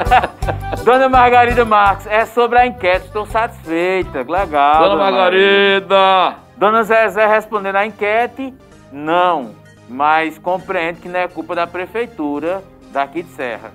[0.84, 4.26] Dona Margarida Marques, é sobre a enquete, estou satisfeita.
[4.28, 4.84] Legal.
[4.84, 6.36] Dona Margarida.
[6.56, 8.54] Dona Zezé respondendo à enquete,
[8.92, 9.52] não,
[9.90, 13.72] mas compreende que não é culpa da prefeitura daqui de Serra.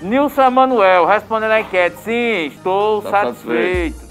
[0.00, 4.04] Nilson Emanuel respondendo à enquete, sim, estou Tá satisfeito.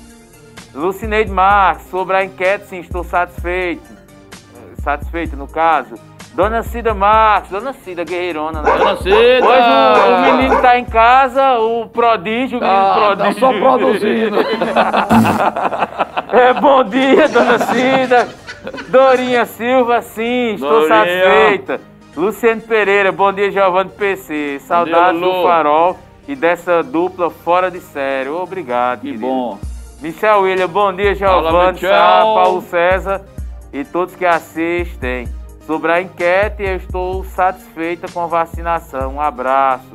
[0.74, 3.95] Lucineide Marques, sobre a enquete, sim, estou satisfeito.
[4.96, 5.96] Satisfeito, no caso.
[6.36, 8.72] Dona Cida Marques, Dona Cida Guerreirona, né?
[8.78, 9.16] Dona Cida.
[9.16, 13.40] Hoje o, o menino tá em casa, o prodígio, o menino Ah, tá prodígio.
[13.40, 14.38] só produzindo.
[16.32, 18.28] É, bom dia, dona Cida.
[18.90, 20.88] Dorinha Silva, sim, estou Dorinha.
[20.90, 21.80] satisfeita.
[22.18, 24.60] Luciano Pereira, bom dia, Giovanni PC.
[24.62, 25.32] Saudades Lulu.
[25.34, 28.28] do farol e dessa dupla fora de série.
[28.30, 29.26] Obrigado, Que querido.
[29.26, 29.58] bom.
[30.02, 31.80] Michel William, bom dia, Giovanni.
[31.80, 33.22] Sá, Paulo César
[33.76, 35.28] e todos que assistem.
[35.68, 39.16] Sobre a enquete, eu estou satisfeita com a vacinação.
[39.16, 39.86] Um abraço.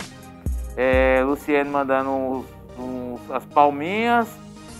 [0.76, 2.46] É, Luciano mandando uns-
[2.78, 4.28] uns- as palminhas,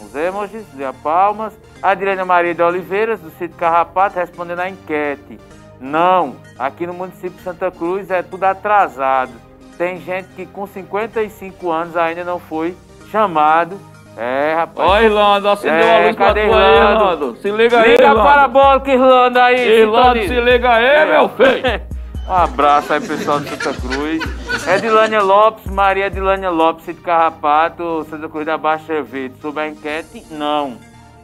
[0.01, 1.53] os emojis de palmas.
[1.83, 5.39] Adriana Maria de Oliveira, do Sítio Carrapato, respondendo à enquete.
[5.81, 9.33] Não, aqui no município de Santa Cruz é tudo atrasado.
[9.79, 12.77] Tem gente que com 55 anos ainda não foi
[13.11, 13.79] chamado.
[14.17, 14.89] É, rapaz.
[14.91, 17.37] Ó, Irlanda, acendeu É, a luz pra tu cadê aí, Irlando?
[17.37, 18.21] Se liga aí, Liga Irlando.
[18.21, 19.69] para a parabólica Irlanda aí.
[19.81, 20.35] Irlando, sintoniza.
[20.35, 21.91] se liga aí, meu filho.
[22.29, 24.23] Um abraço aí, pessoal de Santa Cruz.
[24.69, 29.35] Edilânia Lopes, Maria Edilânia Lopes, de Carrapato, Santa Cruz da Baixa Verde.
[29.43, 30.77] Sobre a enquete, não.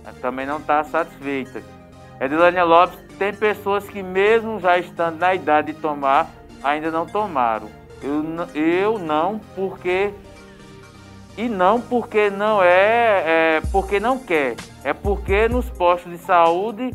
[0.05, 1.62] Ela também não está satisfeita.
[2.20, 6.26] Edilânia Lopes, tem pessoas que mesmo já estando na idade de tomar,
[6.64, 7.68] ainda não tomaram.
[8.03, 10.11] Eu, n- eu não, porque...
[11.37, 14.57] E não porque não é, é porque não quer.
[14.82, 16.95] É porque nos postos de saúde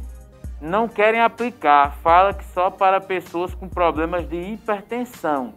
[0.59, 1.95] não querem aplicar.
[2.01, 5.53] Fala que só para pessoas com problemas de hipertensão.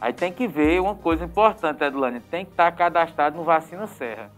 [0.00, 2.20] Aí tem que ver uma coisa importante, Edilane.
[2.20, 4.30] Tem que estar cadastrado no Vacina Serra.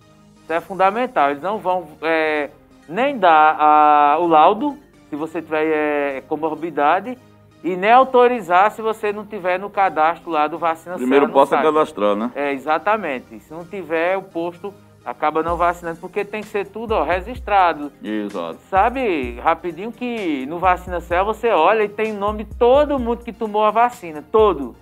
[0.42, 1.30] Isso é fundamental.
[1.30, 2.48] Eles não vão é,
[2.88, 4.78] nem dar a- o laudo
[5.10, 7.18] se você tiver é, comorbidade
[7.62, 11.62] e nem autorizar se você não tiver no cadastro lá do Vacina Primeiro posso é
[11.62, 12.30] cadastrar, né?
[12.34, 13.38] É, exatamente.
[13.40, 14.72] Se não tiver, o posto
[15.04, 17.92] acaba não vacinando, porque tem que ser tudo ó, registrado.
[18.02, 18.58] Exato.
[18.68, 23.24] Sabe, rapidinho que no Vacina Céu você olha e tem o nome de todo mundo
[23.24, 24.74] que tomou a vacina, todo.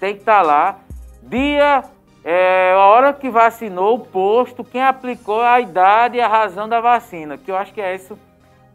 [0.00, 0.78] Tem que estar lá.
[1.22, 1.84] Dia,
[2.24, 6.80] é, a hora que vacinou, o posto, quem aplicou, a idade e a razão da
[6.80, 7.36] vacina.
[7.36, 8.18] Que eu acho que é isso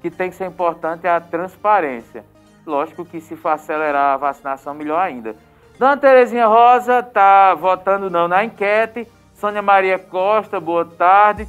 [0.01, 2.23] que tem que ser importante, é a transparência.
[2.69, 5.35] Lógico que se for acelerar a vacinação, melhor ainda.
[5.79, 9.07] Dona Terezinha Rosa está votando não na enquete.
[9.33, 11.47] Sônia Maria Costa, boa tarde.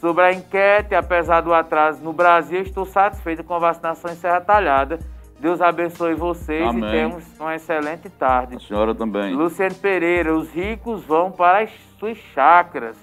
[0.00, 4.40] Sobre a enquete, apesar do atraso no Brasil, estou satisfeita com a vacinação em Serra
[4.40, 5.00] Talhada.
[5.40, 6.84] Deus abençoe vocês Amém.
[6.84, 8.56] e temos uma excelente tarde.
[8.56, 9.34] A senhora também.
[9.34, 12.96] Luciano Pereira, os ricos vão para as suas chacras.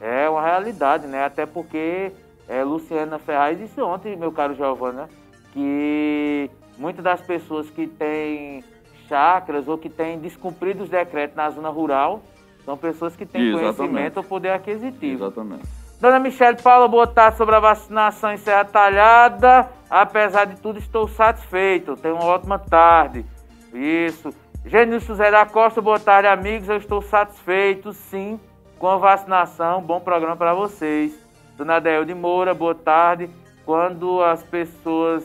[0.00, 1.24] É uma realidade, né?
[1.24, 2.10] Até porque
[2.48, 5.08] é, Luciana Ferraz disse ontem, meu caro Giovana,
[5.52, 8.62] que muitas das pessoas que têm
[9.08, 12.22] chacras ou que têm descumprido os decretos na zona rural
[12.64, 13.76] são pessoas que têm Exatamente.
[13.76, 15.24] conhecimento ou poder aquisitivo.
[15.24, 15.62] Exatamente.
[16.00, 19.70] Dona Michele Paula, boa tarde sobre a vacinação em Serra Talhada.
[19.88, 21.96] Apesar de tudo, estou satisfeito.
[21.96, 23.24] Tenho uma ótima tarde.
[23.72, 24.30] Isso.
[24.64, 26.68] Genilson José da Costa, boa tarde, amigos.
[26.68, 28.38] Eu estou satisfeito, sim,
[28.78, 29.80] com a vacinação.
[29.80, 31.16] Bom programa para vocês.
[31.56, 33.30] Dona Adel de Moura, boa tarde.
[33.64, 35.24] Quando as pessoas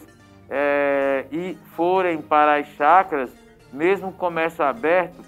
[0.54, 3.32] é, e forem para as chácaras,
[3.72, 5.24] mesmo com comércio aberto,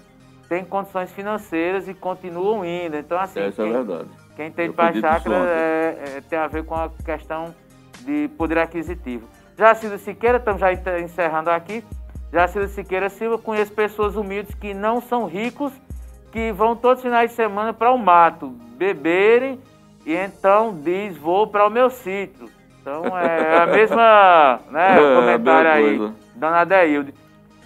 [0.48, 2.96] tem condições financeiras e continuam indo.
[2.96, 4.08] Então, assim, Essa é quem- verdade.
[4.36, 7.54] quem tem para acredito chácara é, é, tem a ver com a questão
[8.00, 9.26] de poder aquisitivo.
[9.56, 10.70] Jacildo Siqueira, estamos já
[11.00, 11.82] encerrando aqui.
[12.30, 15.72] Jacildo Siqueira Silva, conheço pessoas humildes que não são ricos,
[16.30, 19.58] que vão todos os finais de semana para o mato, beberem
[20.04, 22.50] e então diz, vou para o meu sítio.
[22.84, 26.12] Então é a mesma, né, É, comentário aí.
[26.34, 27.14] Dona Adeilde.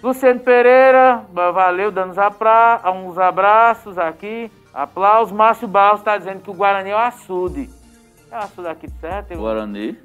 [0.01, 5.33] Luciano Pereira, valeu, dando uns, apra- uns abraços aqui, aplausos.
[5.33, 7.69] Márcio Barros está dizendo que o Guarani é o açude.
[8.31, 9.31] É o açude aqui de certo?
[9.31, 9.97] Eu- Guarani.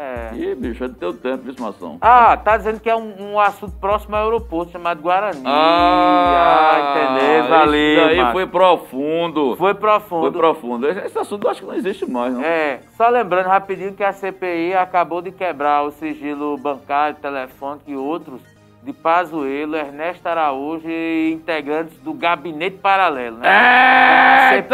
[0.00, 0.30] É.
[0.34, 1.98] Ih, bicho, é do teu tempo estimação.
[2.00, 5.42] Ah, tá dizendo que é um, um açude próximo ao aeroporto chamado Guarani.
[5.44, 7.48] Ah, entendeu?
[7.50, 8.06] Valeu.
[8.06, 8.32] Isso Márcio.
[8.32, 9.56] foi profundo.
[9.56, 10.22] Foi profundo.
[10.22, 10.88] Foi profundo.
[10.88, 12.42] Esse esse assunto eu acho que não existe mais, não.
[12.42, 17.96] É, só lembrando rapidinho que a CPI acabou de quebrar o sigilo bancário, telefônico e
[17.96, 18.40] outros
[18.82, 23.48] de Pazuello, Ernesto Araújo e integrantes do gabinete paralelo, né?
[23.48, 24.68] A CPI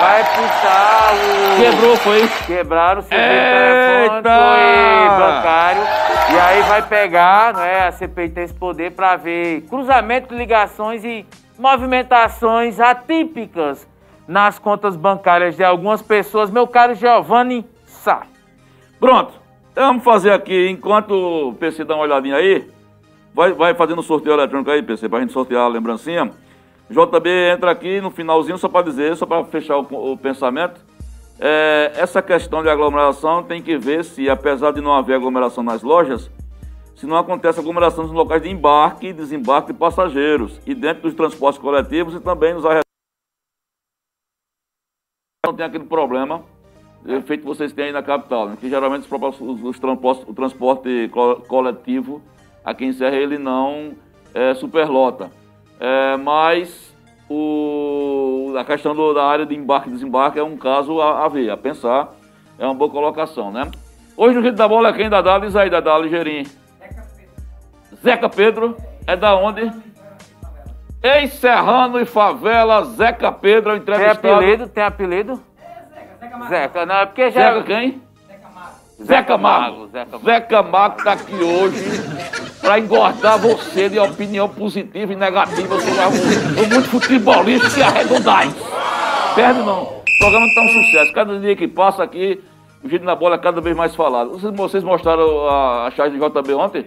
[0.00, 1.56] vai puxar o...
[1.56, 2.28] Quebrou, foi?
[2.46, 3.16] Quebraram o Eita!
[3.16, 5.82] telefônico e bancário.
[6.32, 7.88] E aí vai pegar, não é?
[7.88, 11.26] A CPI tem esse poder para ver cruzamento de ligações e
[11.58, 13.88] movimentações atípicas
[14.28, 16.50] nas contas bancárias de algumas pessoas.
[16.50, 18.22] Meu caro Giovanni Sá.
[19.00, 19.40] Pronto.
[19.72, 22.68] Então vamos fazer aqui, enquanto o PC dá uma olhadinha aí,
[23.34, 26.30] vai, vai fazendo o sorteio eletrônico aí, PC, pra gente sortear a lembrancinha.
[26.90, 30.80] JB entra aqui no finalzinho só para dizer, só para fechar o, o pensamento.
[31.40, 35.82] É, essa questão de aglomeração tem que ver se, apesar de não haver aglomeração nas
[35.82, 36.30] lojas,
[36.94, 41.14] se não acontece aglomeração nos locais de embarque e desembarque de passageiros e dentro dos
[41.14, 42.82] transportes coletivos e também nos arredores.
[45.46, 46.44] Não tem aquele problema
[47.26, 48.56] feito que vocês têm aí na capital, né?
[48.60, 52.22] que geralmente os, os- os transportes- o transporte co- coletivo
[52.64, 53.92] aqui em Serra ele não
[54.34, 55.30] é, superlota.
[55.80, 56.94] É, mas
[57.28, 61.28] o, a questão do- da área de embarque e desembarque é um caso a, a
[61.28, 62.08] ver, a pensar.
[62.58, 63.70] É uma boa colocação, né?
[64.16, 65.38] Hoje no Rio da Bola é quem, Dadá?
[65.38, 66.46] Diz aí, Dadá, ligeirinho.
[68.02, 68.76] Zeca Pedro.
[69.06, 69.72] É da onde?
[71.02, 74.34] Em Serrano e Favela, Zeca Pedro é o Tem entrevistado.
[74.34, 74.68] apelido?
[74.68, 75.42] Tem apelido?
[76.48, 77.54] Zeca, não, é porque já...
[77.54, 78.02] Zeca quem?
[79.02, 79.86] Zeca Mago.
[79.88, 80.24] Zeca Mago.
[80.24, 86.64] Zeca Mago tá aqui hoje para engordar você de opinião positiva e negativa sobre o,
[86.64, 88.54] o mundo futebolístico e arredondais.
[89.34, 89.82] Perde não.
[89.82, 91.12] O programa tá um sucesso.
[91.12, 92.40] Cada dia que passa aqui,
[92.82, 94.30] o jeito na bola é cada vez mais falado.
[94.30, 96.86] Vocês, vocês mostraram a, a chave de JB ontem?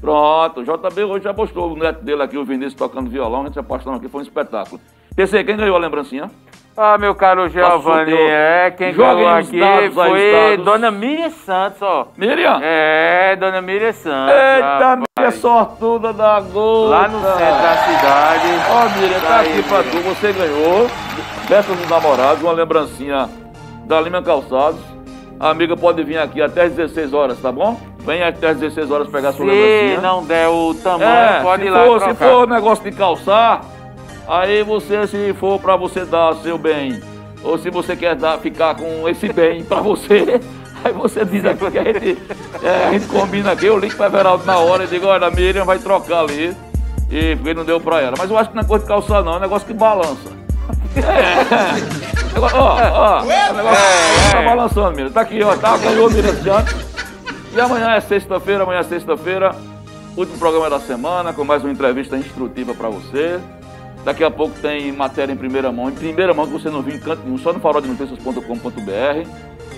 [0.00, 3.42] Pronto, o JB hoje já mostrou o neto dele aqui, o Vinícius, tocando violão.
[3.42, 4.80] A gente se apaixonou aqui, foi um espetáculo.
[5.16, 6.30] PC, quem ganhou a lembrancinha?
[6.76, 9.60] Ah, meu caro Giovanni, é, quem ganhou aqui
[9.92, 10.56] foi.
[10.64, 12.06] Dona Miriam Santos, ó.
[12.16, 12.58] Miriam?
[12.62, 14.34] É, Dona Miriam Santos.
[14.34, 16.88] Eita, minha sortuda da gota.
[16.90, 18.48] Lá no centro da cidade.
[18.70, 19.96] Ó, Miriam, tá Tá aí, aqui pra tu.
[19.96, 20.14] Miriam.
[20.14, 20.88] Você ganhou,
[21.48, 23.28] Festa dos Namorados, uma lembrancinha
[23.84, 24.80] da Lima Calçados.
[25.38, 27.78] A amiga pode vir aqui até às 16 horas, tá bom?
[28.00, 30.00] Vem até às 16 horas pegar sua Se lembrancinha.
[30.00, 32.28] não der o tamanho, É, pode se ir lá for, se trocar.
[32.30, 33.60] for negócio de calçar,
[34.30, 37.02] aí você, se for pra você dar seu bem,
[37.42, 40.40] ou se você quer dar, ficar com esse bem pra você,
[40.84, 42.18] aí você diz aqui que a gente,
[42.62, 45.30] é, a gente combina aqui, eu ligo pra Everaldo na hora e digo, olha, a
[45.30, 46.56] Miriam vai trocar ali,
[47.10, 48.14] e porque não deu pra ela.
[48.16, 50.30] Mas eu acho que não é coisa de calçar não, é um negócio que balança.
[50.96, 52.38] É.
[52.38, 55.10] Ó, ó, o negócio tá balançando, Miriam.
[55.10, 56.74] Tá aqui, ó, tá, ganhou a Miriam Santos.
[57.52, 59.54] E amanhã é sexta-feira, amanhã é sexta-feira,
[60.16, 63.40] último programa da semana, com mais uma entrevista instrutiva para você.
[64.04, 66.94] Daqui a pouco tem matéria em primeira mão, em primeira mão que você não viu
[66.94, 69.28] em canto nenhum, só no faroldenoticias.com.br,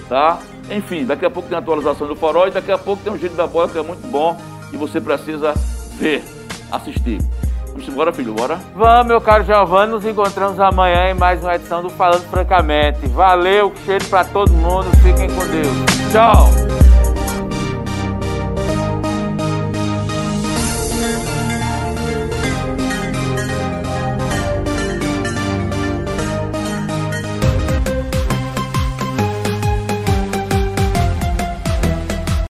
[0.09, 0.39] tá?
[0.71, 3.35] Enfim, daqui a pouco tem atualização do farol e daqui a pouco tem um jeito
[3.35, 4.37] da bola que é muito bom
[4.73, 5.55] e você precisa
[5.99, 6.23] ver,
[6.71, 7.19] assistir.
[7.73, 8.61] Vamos embora, filho, bora?
[8.77, 13.07] Vamos, meu caro Giovanni, nos encontramos amanhã em mais uma edição do Falando Francamente.
[13.09, 16.13] Valeu, cheiro pra todo mundo, fiquem com Deus.
[16.13, 16.92] Tchau!